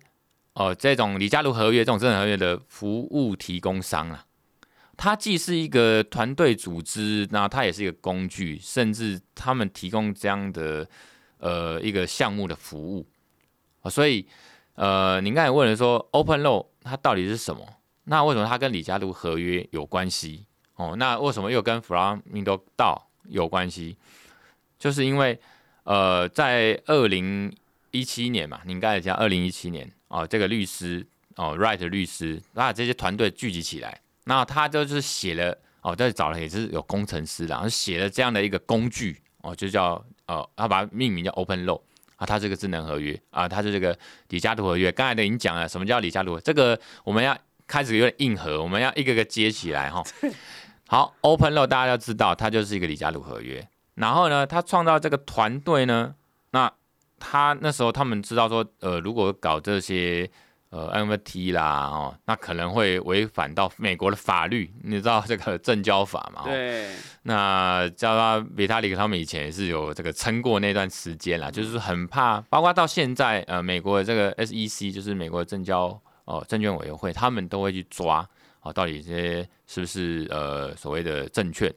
[0.54, 4.24] 哦，这种李嘉图合约这种智能合约的服务提供商啊。
[4.96, 10.88] 它既是一个团队组织，那它也是一个工具，甚至他们提供这样的
[11.38, 13.06] 呃一个项目的服务
[13.82, 14.26] 啊，所以
[14.74, 17.64] 呃，您刚才问了说，Open Law 它到底是什么？
[18.04, 20.46] 那为什么它跟李嘉图合约有关系？
[20.74, 23.96] 哦，那为什么又跟 Flamingo 道有关系？
[24.78, 25.38] 就是因为
[25.84, 27.52] 呃，在二零
[27.90, 34.00] 一七年嘛，您刚才讲二零一七年哦，这个律师哦，Right 律师把这些团队聚集起来。
[34.24, 41.80] 那他就是写了哦，再找了也是有工程师然后写了这样的一个工具哦，就叫呃，他把它命名叫 Open Law
[42.16, 44.92] 啊，它是个智能合约啊，它是这个李嘉图合约。
[44.92, 46.38] 刚才都已经讲了，什么叫李嘉图？
[46.40, 47.36] 这个我们要
[47.66, 50.02] 开始有点硬核，我们要一个个接起来哈。
[50.86, 53.66] 好，Open Law 大家要知道，它就是一个李嘉图合约。
[53.98, 56.14] 然后呢，他创造这个团队呢，
[56.52, 56.72] 那
[57.18, 60.30] 他那时候他们知道说，呃，如果搞这些。
[60.70, 66.42] 呃，NFT 啦，哦，那可能会违反到美国的法律，你知道这个证交法嘛？
[66.44, 66.90] 对。
[67.22, 78.28] 那叫他比塔里克他们以前也是有这个撑过那段时间啦，就是很怕，包括到现在，呃，美国的这个 SEC 就是美国证交哦证券委员会，他们都会去抓
[78.60, 81.74] 哦，到底这些是不是呃所谓的证券？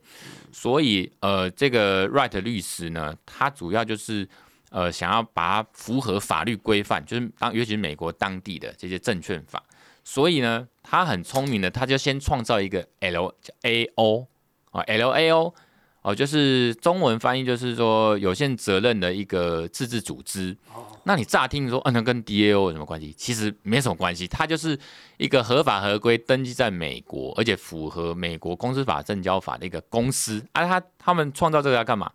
[0.52, 4.28] 所以呃，这个 Right 律师呢，他主要就是。
[4.74, 9.62] 呃，想要把它符合法律规范，就是当尤其是美国当地的这些证券法，
[10.02, 14.26] 所以呢，他很聪明的，他就先创造一个 L A O
[14.72, 15.54] 啊，L A O
[16.02, 20.58] 哦，就是中文翻译就是说有限责任的一个自治组织。
[21.04, 23.14] 那你乍听说，嗯，那跟 D A O 有什么关系？
[23.14, 24.78] 其实没什么关系，它就是
[25.18, 30.44] 一个合法合规登记在美国，而且符合美国公司法、证交法的一个公司。
[30.54, 32.12] 啊他他们创造这个要干嘛？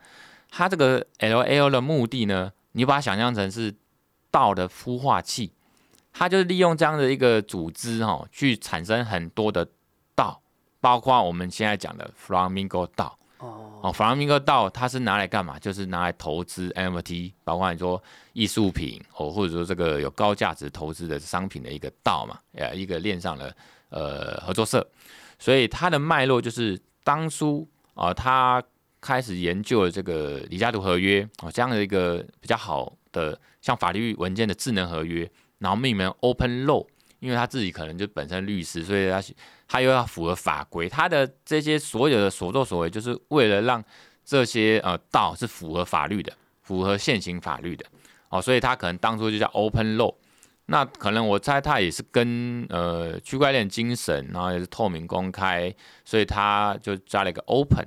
[0.51, 3.75] 他这个 L A O 的目的呢，你把它想象成是
[4.31, 5.53] 道的孵化器，
[6.13, 9.69] 它就是利用这样的一个组织哈，去产生很多的
[10.15, 10.41] 道，
[10.81, 15.59] 包括我们现在讲的 Flamingo 道哦，Flamingo 道它是拿来干嘛？
[15.59, 23.55] 就是拿来投资 NFT，包括你说艺术品哦，或者说这个有高价值投资的商品的一个道嘛，呃，一个链上的
[23.91, 24.87] 呃合作社，
[25.39, 28.63] 所以它的脉络就是当初啊，他。
[28.99, 36.85] 开始研究了这个李嘉图合约哦，这样的一个比较好的像法律文件的智能合约，然后命名 Open Law，
[37.19, 39.23] 因为他自己可能就本身律师，所以他
[39.67, 43.83] 他又要符合法规，他的这些所有的所作所为，就是为了让
[44.25, 47.85] 这些呃道是符合法律的，符合现行法律的
[48.29, 50.15] 哦，所以他可能当初就叫 Open Law，
[50.67, 55.75] 那可能我猜他也是跟呃区块链精神，然后也是透明公开，
[56.05, 57.87] 所以他就加了一个 Open。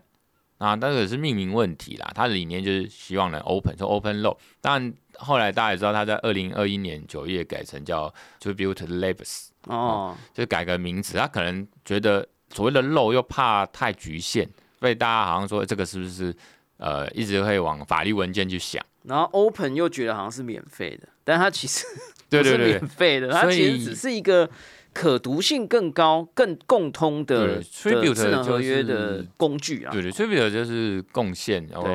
[0.60, 2.12] 啊，那个是命名问题啦。
[2.14, 4.38] 它的理念就是希望能 open，说 open low。
[4.62, 11.18] 但后来大家也知道，他在二零二一年九月改成叫 tribute labels，哦，就改个名字。
[11.18, 14.48] 他可能觉得所谓的 low 又怕太局限，
[14.80, 16.36] 所以大家好像说这个是不是
[16.78, 18.86] 呃一直会往法律文件去想。
[19.04, 21.86] 然后 open 又觉得好像是免费的，但它其实
[22.30, 24.50] 对是免费的，它其实只是一个。
[24.94, 27.92] 可读性更高、更共通的智
[28.30, 31.88] 能合约的工具啊，对对，tribute 就是贡献，然后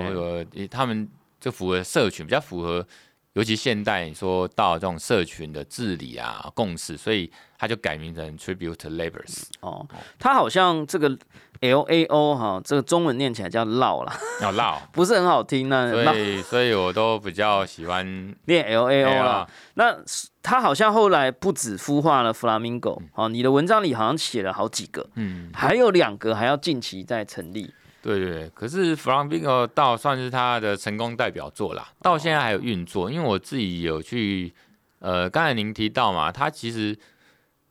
[0.70, 1.08] 他们
[1.40, 2.86] 就符合社群，比较符合，
[3.34, 9.44] 尤其现代你说到这种社群的治理啊、共识，所以他就改名成 tribute labors。
[9.60, 9.86] 哦，
[10.18, 11.18] 他好像这个。
[11.60, 15.90] L A O 哈，这个中文念起来叫绕啦，要绕， 不是很好听呢。
[15.90, 18.04] 所以，所以我都比较喜欢
[18.44, 19.48] 念 L A O 啦。
[19.74, 19.96] 那
[20.44, 27.72] 他好像后来不止孵化了 Flamingo，哦，你的文章里好像写了好几个，嗯，还有两个还要近期再成立。
[28.00, 33.10] 对对，可是 Flamingo 倒算是他的成功代表作啦，到现在还有运作。
[33.10, 34.54] 因为我自己有去，
[34.98, 36.96] 呃，刚才您提到嘛，他其实。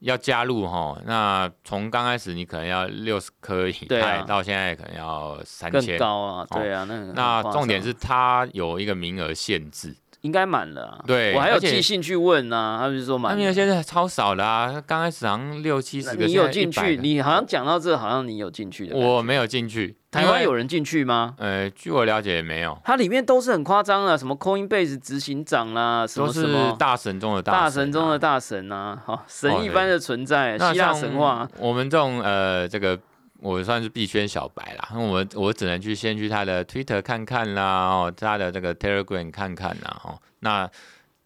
[0.04, 9.95] 要加入哈，那从刚开始你可能要六十颗以太，到现在可能要三千，更高啊，对啊，那那重点是它有一个名额限制。
[10.24, 13.38] 应该满了，对，我还有寄信去问呢，他们就说满。
[13.38, 16.26] 那现在超少了啊，刚开始好像六七十个。
[16.26, 16.95] 你有进去？
[16.95, 18.95] 你好像讲到这，好像你有进去的。
[18.95, 19.97] 我没有进去。
[20.09, 21.34] 台湾有人进去吗？
[21.39, 22.78] 呃，据我了解，没有。
[22.86, 31.45] 它里面都是很夸张的，什么 Coinbase 执行长啦，什么什么大神中的大神中的大神啊，好神一般的存在，希腊神话。
[31.57, 32.97] 我们这种呃，这个
[33.44, 40.70] 我算是币圈小白啦，那我我只能去先去他的 Twitter 看看啦，哦，他的这个 Telegram 看看啦，哦，那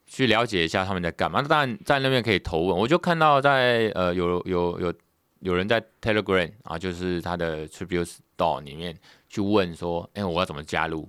[0.07, 1.41] 去了解一下他们在干嘛。
[1.41, 4.93] 那当然在那边可以投问，我就看到在呃有有有
[5.41, 8.97] 有人在 Telegram 啊，就是他的 Tribute Store 里面
[9.29, 11.07] 去问说，哎、我要怎么加入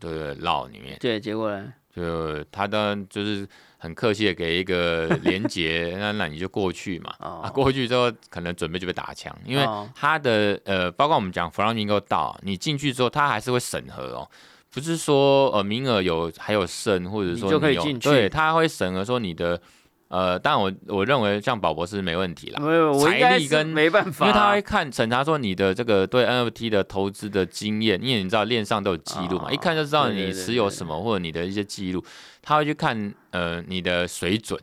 [0.00, 0.96] 这个 Law 里面？
[0.98, 1.72] 对，结果呢？
[1.94, 3.46] 就他当然就是
[3.86, 7.14] 很客气的给一个连接， 那那你就过去嘛。
[7.20, 14.28] 哦啊，过去之后可能准备就被打枪，因为哦他的呃，包括我们讲 Flamingo 道，你进去之后，他还是会审核哦，
[14.74, 19.60] 不是说呃名额有还有剩，或者说你就可以有进去对，他会审核说你的
[20.08, 22.62] 呃，但我我认为像宝博士没问题啦，
[23.00, 32.04] 财力跟没办法，因为他会看审查说你的这个对 NFT 的投资的经验，因为你知道链上都有记录嘛，哦一看就知道你持有什么或者你的一些记录，
[32.40, 34.58] 他会去看呃你的水准。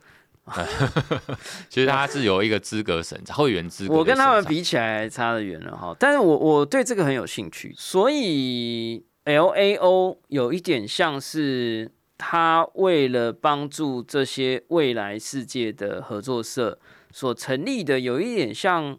[0.46, 0.68] 呃
[1.70, 3.94] 其实他是有一个资格审查，会员资格。
[3.96, 11.90] 我跟他们，比起来差得远了哈，但是我我对这个很有兴趣，所以 L A O 有一点像是
[12.26, 16.80] 他为了帮助这些未来世界的合作社
[17.12, 18.98] 所成立的，有一点像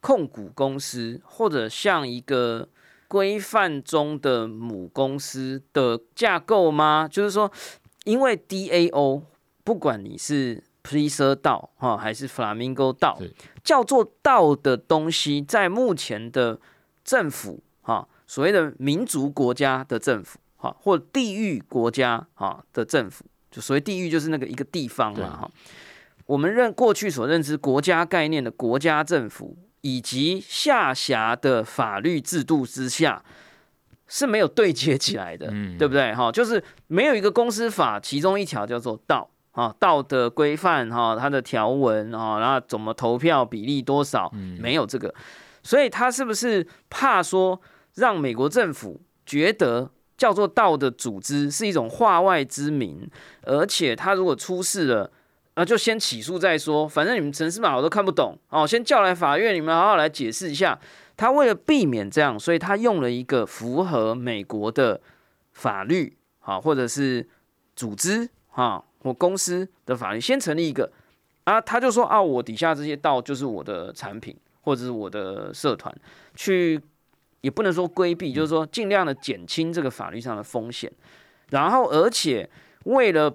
[0.00, 2.66] 控股公司，或者像一个
[3.06, 7.06] 规范中的母公司的架构吗？
[7.06, 7.52] 就是说，
[8.04, 9.22] 因为 D A O
[9.62, 13.20] 不管你是 Pleaser 道哈还是 Flamingo 道，
[13.62, 16.58] 叫做道的东西，在目前的
[17.04, 25.50] 政府哈所谓的民族国家的政府哈或地域国家哈的政府，就所谓地域就是那个一个地方对嘛哈。
[26.26, 33.22] 我们认过去所认知国家概念的国家政府，以及下辖的法律制度之下
[34.08, 36.14] 是没有对接起来的，嗯对不对？
[36.14, 45.14] 哈，就是没有一个公司法，其中一条叫做道啊，道德规范哈，它的条文啊，然后怎么投票比例多少，没有这个，
[45.62, 47.60] 所以他是不是怕说
[47.96, 49.90] 让美国政府觉得？
[50.16, 53.08] 叫做道的组织是一种化外之名，
[53.42, 55.10] 而且他如果出事了，
[55.56, 60.78] 那就先起诉再说，反正你们城市码我都看不懂哦，先叫来法院，你们好好来解释一下。
[61.16, 65.00] 他为了避免这样，所以他用了一个符合美国的
[65.52, 67.28] 法律，好，或者是
[67.76, 70.90] 组织哈或公司的法律，先成立一个
[71.44, 75.94] 啊，他就说啊，我底下这些道就是我的产品或者是我的社团，
[76.34, 76.80] 去
[77.44, 80.90] 也不能说规避，就是说尽量的减轻这个法律上的风险，
[81.50, 82.48] 然后而且
[82.84, 83.30] 为了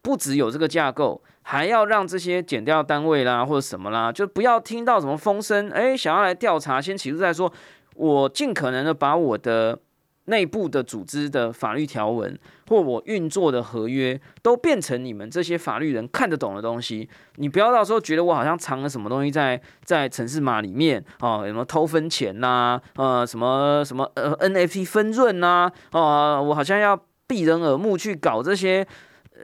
[0.00, 7.52] 不只有这个架构，还要让这些减掉单位啦或者什么啦，就不要听到什么风声，哎，想要来调查，先起诉再说。
[7.94, 9.78] 我尽可能的把我的
[10.24, 12.38] 内部的组织的法律条文
[12.72, 17.06] 或我运作的合约，都变成你们这些法律人看得懂的东西。
[17.36, 28.86] 你不要到时候觉得我好像藏了什么东西在在城市码里面哦，有什么偷分钱呐、呃，什么什么呃 NFT 分润呐、哦、我好像要避人耳目去搞这些。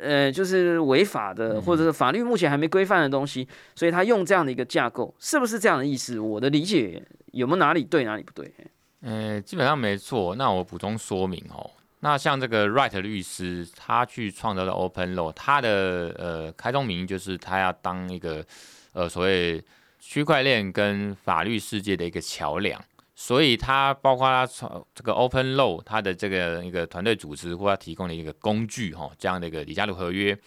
[0.01, 6.21] 呃，就是违法的，或者是法律目前还没规范的东西，所以他用这样的一个架构，是不是这样的意思？
[6.21, 7.03] 我的理解
[7.33, 8.53] 有没有哪里对，哪里不对？
[9.01, 10.37] 呃，基本上没错。
[10.37, 11.69] 那我补充说明哦。
[12.01, 18.45] 那像这个 Wright 律师，他去创造的 Open Law，他的呃开宗明义就是他要当一个
[18.93, 19.63] 呃所谓
[19.99, 22.81] 区块链跟法律世界的一个桥梁。
[23.21, 30.39] 所以他包括他创这个 Open Law，他的这个一个团队组织或他提供的一个工具哈、哦，这样的一个李嘉图合约。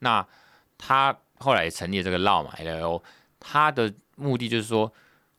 [0.00, 0.22] 那
[0.76, 3.02] 他后来成立这个 Law 嘛，LO，
[3.40, 4.92] 他的目的就是说，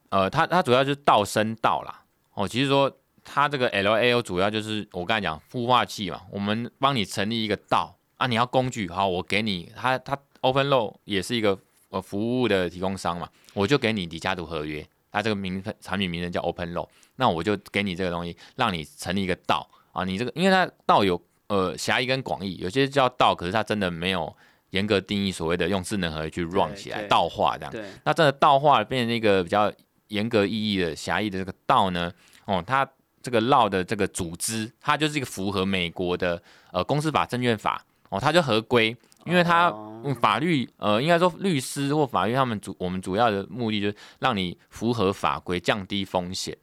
[0.09, 2.03] 呃，他他主要就是道生道啦。
[2.33, 2.91] 哦，其实说
[3.23, 11.57] 它这个 LAO 主要就是我刚才讲孵化器嘛，我们帮你成立一个道啊，你要工具，好，我给你，它它 Open Law 也是一个
[11.89, 24.35] 呃服务的提供商嘛，我就给你李嘉图合约，它这个名称产品名称叫 Open Law，那我就给你这个东西，让你成立一个道啊，你这个因为它道有呃狭义跟广义，有些叫道，可是它真的没有
[24.71, 27.73] 严格定义所谓的用智能合约去 run 起来道化这样。
[28.03, 29.71] 那真的道化变成一个比较
[30.09, 32.11] 严格意义的狭义的这个道呢，
[32.45, 32.87] 哦，它
[33.21, 36.41] 这个 law 的这个组织，它就是一个符合美国的
[36.71, 38.95] 呃公司法、证券法哦，它就合规，
[39.25, 39.73] 因为它
[40.19, 46.57] 法律呃应该说律师或法律他们主我们主要的目的就是让你符合法规，降低风险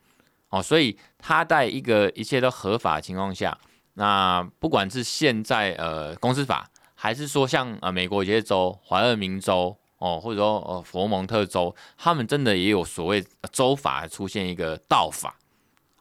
[0.48, 3.56] 哦，所以它在一个一切都合法的情况下，
[3.94, 15.36] 那不管是现在呃公司法，还是说像呃美国有些州，怀俄明州哦，或者说呃佛蒙特州，他们真的也有所谓呃州法出现一个道法，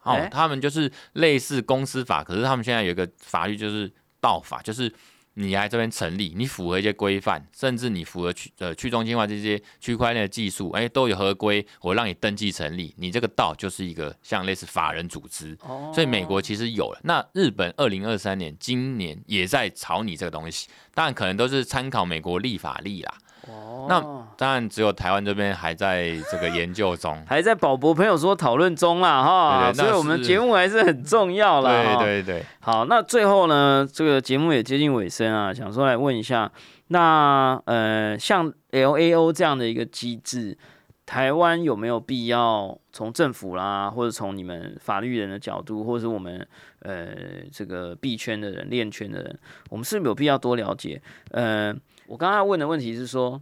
[0.06, 4.92] 哦诶，他们就是类似公司法，可是他们现在有一个法律就是道法，就是
[5.34, 15.54] 你来这边成立，你符合一些规范，甚至你符合去呃去中心化这些区块链的技术，哎，都有合规，我让你登记成立，你这个道就是一个像类似法人组织。
[15.60, 23.14] 哦所以美国其实有了，那日本二零二三年今年也在炒你这个东西，当然可能都是参考美国立法例啦。
[23.48, 24.00] 哦那
[24.36, 27.16] 当然只有台湾这边还在这个研究中。
[27.26, 31.70] 还在宝博朋友说讨论中啦哈，所以我们是节目还是很重要啦。
[31.70, 36.50] 对哈对对，好，那最后呢，这个节目也接近尾声啊，想说来问一下，
[36.88, 40.56] 那呃，像 LAO 这样的一个机制，
[41.04, 46.46] 台湾有没有必要从政府啦，或者从你们法律人的角度，或者是我们
[46.80, 47.08] 呃
[47.52, 49.38] 这个币圈的人、链圈的人，
[49.70, 51.00] 我们是不是有必要多了解？
[51.30, 51.74] 呃，
[52.08, 53.40] 我刚刚问的问题是说。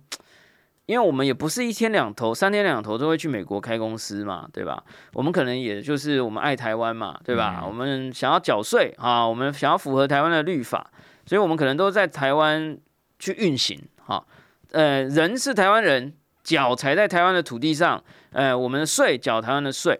[0.86, 4.84] 因为我们也不是一天两头、三天两头都会去美国开公司嘛，对吧？
[5.14, 7.60] 我们可能也就是我们爱台湾嘛，对吧？
[7.62, 10.90] 嗯我们想要缴税啊，我们想要符合台湾的律法，
[11.24, 12.78] 所以我们可能都在台湾
[13.18, 14.22] 去运行哈。
[14.72, 16.12] 呃，人是台湾人，
[16.42, 19.98] 脚踩在台湾的土地上，呃，我们的税缴台湾的税。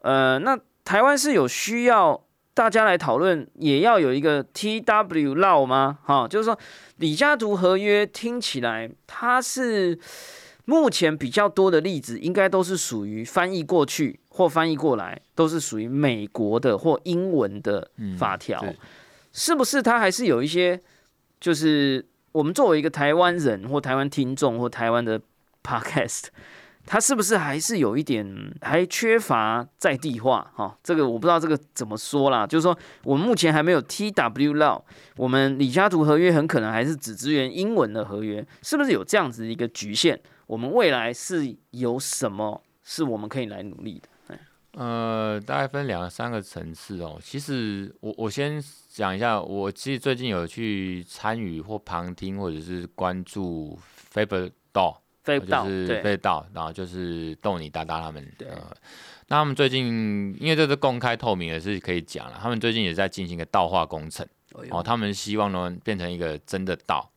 [0.00, 2.20] 呃，那台湾是有需要
[2.56, 5.98] 大家来讨论，也要有一个 T W law 吗？
[6.02, 6.58] 哈，就是说
[6.96, 9.98] 李嘉图合约听起来它是
[10.64, 18.76] 目前比较多的例子，应该都是属于翻译过去或翻译过来，都是属于美国的或英文的嗯法条，是
[19.34, 19.82] 是不是？
[19.82, 20.80] 它还是有一些，
[21.38, 22.02] 就是
[22.32, 25.20] 我们作为一个台湾人或台湾听众或台湾的
[25.62, 26.28] podcast，
[26.86, 28.24] 它是不是还是有一点
[28.62, 30.50] 还缺乏在地化？
[30.54, 32.46] 哈、这个我不知道这个怎么说啦。
[32.46, 34.80] 就是说，我们目前还没有 TW law，
[35.16, 40.18] 我们李嘉图合约很可能还是只支援英文的合约，是不是有这样子一个局限？
[40.46, 44.08] 我们未来是有什么是我们可以来努力的？
[44.78, 47.18] 呃，大概分两三个层次哦。
[47.22, 53.78] 其实我我先讲一下，我其实最近有去参与或旁听，或者是关注
[54.12, 54.96] Faber Dog，
[55.26, 58.32] 就是对，飞到，然后就是逗你哒哒他们。
[58.38, 58.76] 对呃，
[59.28, 62.38] 那他们最近因为这是公开透明的，是可以讲了。
[62.40, 64.26] 他们最近也在进行一个道化工程
[64.70, 67.10] 哦，他们希望呢变成一个真的道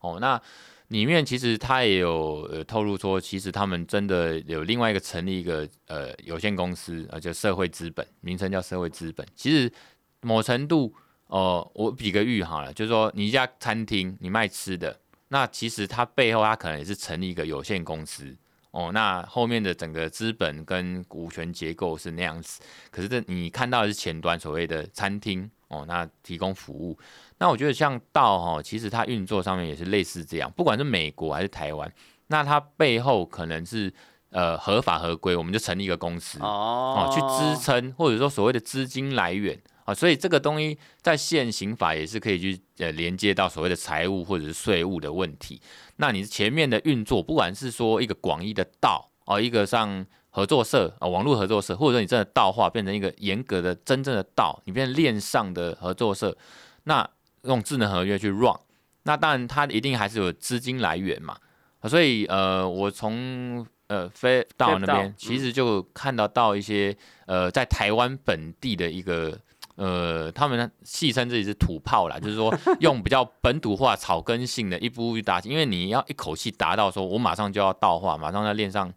[0.00, 0.18] 哦。
[0.20, 0.40] 那
[0.88, 9.26] 里面其实他也有呃透露说，其实他们真的有另外一个成立一个呃有限公司，呃且社会资本，名称叫社会资本。
[9.34, 9.72] 其实
[10.20, 10.94] 某程度，
[11.28, 15.00] 呃，我比个喻好了，就是说你一家餐厅，你卖吃的，
[15.32, 18.36] 那其实它背后它可能也是成立一个有限公司。
[18.70, 26.98] 哦，那后面的整个资本跟股权结构是那样子，可是这你看到的是前端所谓的餐厅哦，那提供服务。
[27.36, 31.92] 那我觉得像道哈，其实它运作上面也是类似这样，不管是美国还是台湾，
[32.28, 33.92] 那它背后可能是
[34.30, 45.60] 呃合法合规，我们就成立一个公司哦哦，去支撑或者说所谓的资金来源啊，所以这个东西在现行法也是可以去呃连接到所谓的财务或者是税务的问题。
[45.96, 56.36] 那你前面的运作，不管是说一个广义的道哦，一个像合作社啊、网络合作社，或者说你真的道化变成一个严格的真正的道，你变成链上的合作社，
[56.84, 57.08] 那
[57.42, 58.56] 用智能合约去 run，
[59.02, 61.36] 那当然它一定还是有资金来源嘛。
[61.80, 69.36] 啊所以呃，我从呃飞到那边，其实就看得到一些呃在台湾本地的一个。
[69.76, 78.92] 呃，他们戏称自己是土炮啦， 就是说用比较本土化、草根性的一步一步打进，因为你要一口气达到说，我马上就要倒化，马上要练上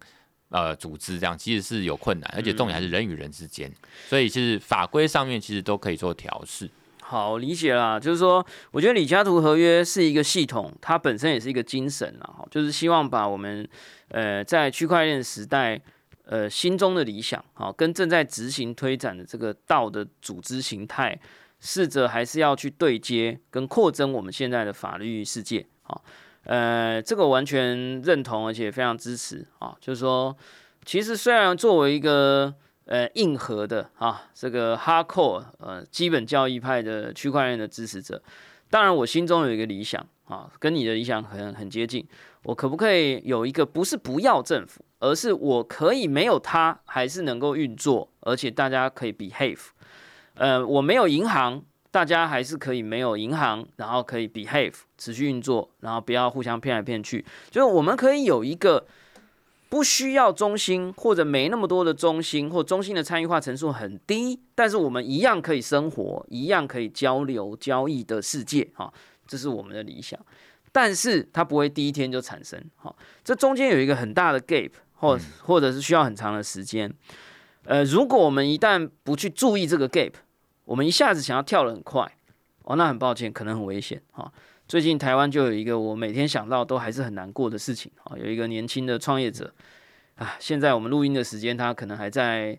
[0.50, 3.72] 呃组织，这样其实是有困难，而且重点还是人与人之间，
[4.08, 6.70] 所以其实法规上面其实都可以做调试。
[7.00, 13.66] 好理解啦，就是说，我觉得李嘉图合约是一个系统，它本身也是一个精神啦，哈，就是希望把我们
[14.08, 15.80] 呃在区块链时代
[16.26, 21.18] 呃心中的理想，好，跟正在执行推展的这个道的组织形态，
[21.58, 26.04] 试着还是要去对接跟扩增我们现在的法律世界，好，
[26.44, 30.36] 呃，这个完全认同，而且非常支持啊，就是说，
[30.84, 32.54] 其实虽然作为一个
[32.84, 38.22] 呃硬核的啊，这个 hardcore 呃基本教义派的区块链的支持者，
[38.68, 42.06] 当然我心中有一个理想啊，跟你的理想很很接近。
[42.42, 49.58] 我可不可以有一个不是不要政府，而是我可以没有它还是能够运作，而且大家可以 behave。
[50.34, 57.24] 呃，我没有银行，大家还是可以没有银行，然后可以 behave 持续运作，然后不要互相骗来骗去。
[57.50, 58.86] 就是我们可以有一个
[59.68, 68.92] 不需要中心或者没那么多的中心，或中心的参与化程度很低，但是我们一样可以生活，一样可以交流交易的世界，哈，
[69.26, 70.18] 这是我们的理想。
[70.70, 72.94] 但是它不会第一天就产生，哈，
[73.24, 76.92] 这中间有一个很大的 gap，或或者是需要很长的时间。
[77.64, 80.12] 呃，如果我们一旦不去注意这个 gap，
[80.64, 82.10] 我们一下子想要跳得很快，
[82.62, 84.32] 哦，那很抱歉，可能很危险，哈。
[84.68, 89.54] 最近台湾就有一个我每天想到都还是很难过的事情啊，有一个年轻的创业者
[90.16, 92.58] 啊，现在我们录音的时间他可能还在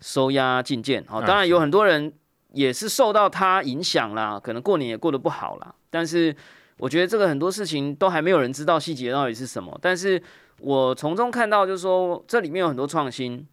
[0.00, 2.12] 收押禁见啊，当然有很多人
[2.52, 6.34] 也是受到他影响啦，可能过年也过得不好啦，但是
[6.78, 10.22] 我觉得这个很多事情都还没有人知道细节到底是什么，但是
[10.60, 13.46] 我从中看到就是说这里面有很多创新，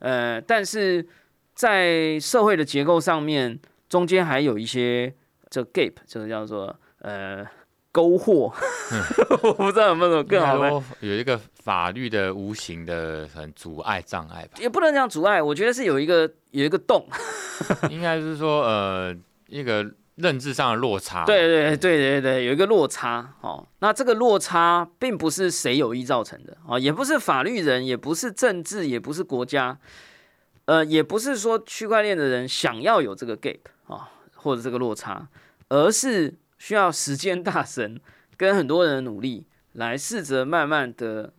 [0.00, 1.06] 呃，但是
[1.54, 5.14] 在社会的结构上面中间还有一些
[5.48, 6.74] 这 gap，就是叫做。
[7.00, 7.46] 呃，
[7.92, 8.52] 勾惑，
[9.40, 17.06] 我不知道有没有更好的，有一个法律的无形的很阻碍障碍吧，也不能讲阻碍，我觉得是有一个有一个洞，
[17.88, 19.14] 应该是说呃
[19.46, 19.88] 一个
[20.18, 29.78] 认知上的落差，对对对对对，有一个落差哦，那这个落差并不是谁有意造成的哦，也不是法律人，也不是政治，也不是国家，
[30.66, 35.28] 呃，也不是说区块链的人想要有这个 gap 啊，或者这个落差，
[35.68, 36.34] 而是。
[36.60, 38.00] 需要时间大神
[38.36, 41.32] 跟很多人的努力来试着慢慢的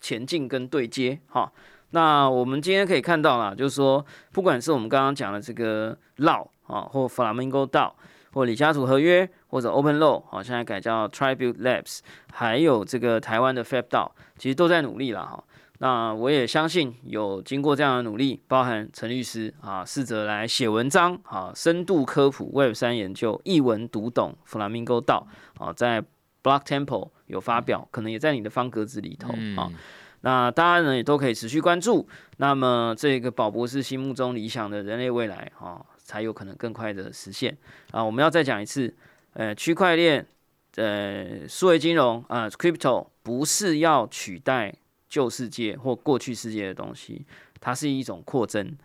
[0.00, 1.50] 前进跟对接哈。
[1.90, 7.96] 那我们今天可以看到啦，就是说，不管是我们刚刚讲的这个 Law 啊，或 Flamingo 道
[8.32, 12.00] 或李嘉图合约，或者 Open Law 好，现在改叫 Tribute Labs，
[12.32, 15.44] 还有这个台湾的 Fab DAO，其实都在努力了哈。
[15.82, 25.26] 那我也相信有经过这样的努力，包含陈律师啊，试着来写文章啊，深度科普 Web 三研究，一文读懂 Flamingo 道
[25.58, 26.02] 啊，在
[26.42, 29.72] Block Temple 有发表，可能也在你的方格子里头啊。
[30.20, 32.06] 那大家呢也都可以持续关注。
[32.36, 37.56] 那么这个宝博士心目中理想的人类未来啊，才有可能更快的实现
[37.92, 38.02] 啊。
[38.02, 38.92] 我们要再讲一次，
[39.34, 40.26] 呃，区块链，
[40.74, 44.74] 呃，数位金融啊，Crypto 不是要取代。
[45.10, 47.26] 旧世界或过去世界的东西，
[47.60, 48.78] 它是一种扩增。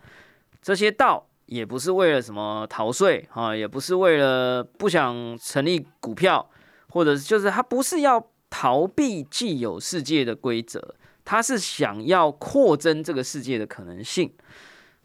[0.60, 6.50] 这些道也不是为了什么逃税啊，也不是为了不想成立股票，
[6.88, 8.20] 或者就是它不是要
[8.50, 14.34] 逃避既有世界的规则，它是想要扩增这个世界的可能性。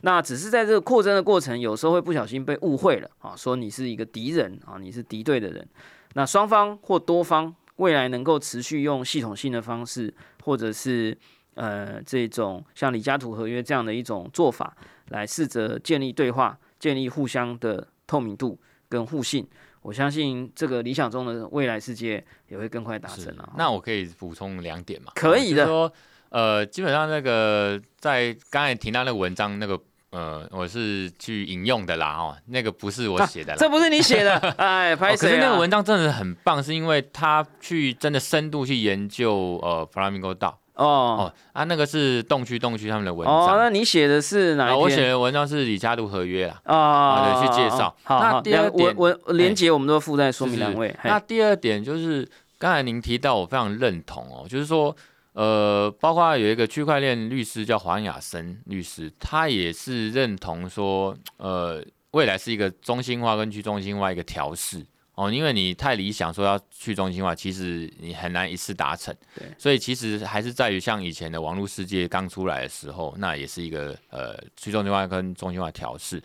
[0.01, 5.67] 那只是在这个扩增的过程，有时候会不小心被误会了啊，说你是一个敌人啊，你是敌对的人。
[6.13, 7.55] 那双方或多方。
[7.77, 11.17] 未来能够持续用系统性的方式，或者是
[11.55, 14.77] 呃这种像李嘉图合约这样的一种做法，
[15.07, 19.47] 来试着建立对话，建立互相的透明度跟互信。
[19.81, 23.53] 我相信这个理想中的未来世界也会更快达成啊。
[23.57, 25.11] 那我可以补充两点嘛？
[25.15, 25.65] 可以的。
[25.65, 25.91] 说
[26.29, 29.81] 呃，基本上那个在刚才提到那个文章那个。
[30.11, 44.79] 呃，我是去引用的啦，哦，那个不是我写的，这不是你写的， 哎，可是那个文章真的很棒，是因为他去真的深度去研究呃，Flamingo 道哦哦啊，那个是洞区洞区他们的文章，哦，那你写的是哪一篇？
[44.79, 47.95] 我写的文章是李嘉图合约啦，啊，对，去介绍。
[48.03, 50.93] 好那第二点，我我连接我们都附在说明两位。
[51.05, 52.27] 那第二点就是
[52.59, 54.93] 刚才您提到，我非常认同哦，就是说。
[55.33, 69.15] 呃，包括有一个区块链律师叫黄雅森律师，他也是认同说，呃，未来是一个中心化跟去中心化一个调试哦，因为你太理想说要去中心化，其实你很难一次达成。
[69.33, 76.21] 对，所以其实还是在于像以前的网络世界刚出来的时候，那也是一个呃去中心化跟中心化调试。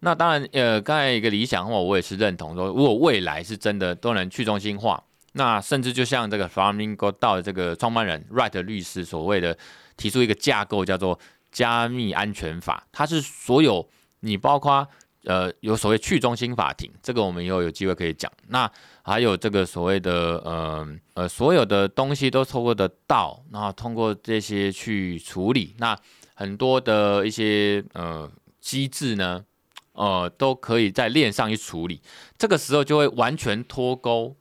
[0.00, 5.02] 那当然，呃，刚才一个理想化，我也是认同说，如果未来是真的都能去中心化。
[5.38, 9.56] 那甚至就像这个 Flamingo 到这个创办人 Wright 律师所谓的
[9.96, 11.16] 提出一个架构，叫做
[11.52, 13.88] 加密安全法，它是所有
[14.20, 14.84] 你包括
[15.22, 18.30] 呃有所谓去中心法庭，这个我们以后有机会可以讲。
[18.48, 18.68] 那
[19.02, 25.96] 还有这个所谓的呃呃所有的东西都透过的道，然后通过这些去处理，那
[26.34, 28.28] 很多的一些呃
[28.60, 29.44] 机制呢，
[29.92, 32.02] 呃都可以在链上去处理，
[32.36, 34.34] 这个时候就会完全脱钩。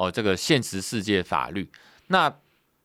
[0.00, 1.68] 哦，这个现实世界法律，
[2.06, 2.34] 那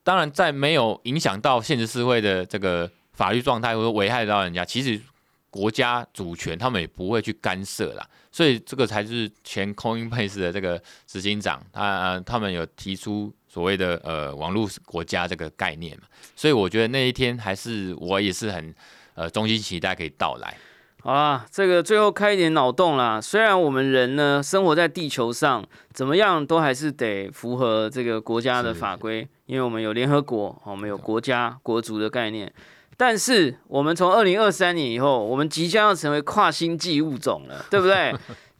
[0.03, 5.01] 当然在没有影响到现实社会的这个法律状态，或者危害到人家，其实
[5.49, 8.05] 国家主权他们也不会去干涉啦。
[8.34, 16.03] 所以这个才是前 Coinbase 的这个执行长，他他们有提出所谓的呃网络国家这个概念嘛。
[16.36, 18.76] 所以我觉得那一天还是我也是很
[19.13, 20.57] 呃衷心期待可以到来。
[21.06, 23.22] 好啦，这个最后开一点脑洞啦。
[23.22, 32.51] 虽然我们人呢生活在地球上，怎么样都还是得符合这个国家的法规，因为我们有联合国，我们有国家国族的概念。
[32.97, 38.12] 但是我们从二零二三年以后，我们即将要成为跨星际物种了， 对不对？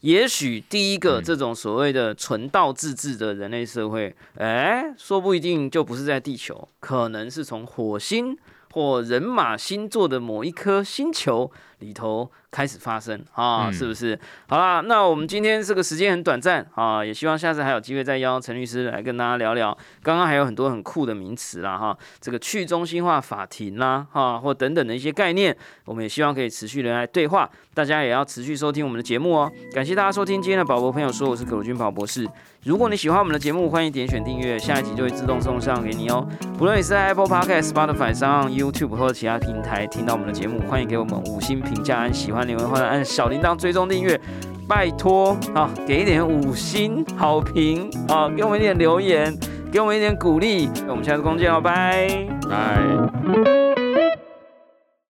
[0.02, 8.38] 也许第一个这种所谓的纯道自治的人类社会，哎，说不一定就不是在地球，可能是从火星。
[8.72, 14.18] 或人马星座的某一颗星球里头开始发生啊，是不是？
[14.48, 19.76] 好啦，那我们今天这个时间很短暂啊，也希望下次还有机会再邀陈律师来跟大家聊聊。
[20.02, 27.48] 刚刚还有很多很酷的名词啦哈，这个去中心化法庭啦哈，或等等的一些概念，我们也希望可以持续的来对话。
[27.74, 29.52] 大家也要持续收听我们的节目哦。
[29.74, 32.26] 感谢大家收听今天的宝博朋友说，我是葛鲁军宝博士。
[32.64, 36.26] 如果你喜欢我们的节目，欢迎点选订阅，下一集就会自动送上给你哦。
[36.58, 44.20] 不论你是在 Apple Podcast、Spotify 上、YouTube 或者其他平台听到我们的节目，欢迎给我们五星评价，按喜欢留言或者按小铃铛追踪订阅，
[44.68, 49.36] 拜托啊，给一点五星好评啊，给我们一点留言，
[49.72, 50.68] 给我们一点鼓励。
[50.88, 52.08] 我们下次空见哦，拜
[52.48, 53.65] 拜。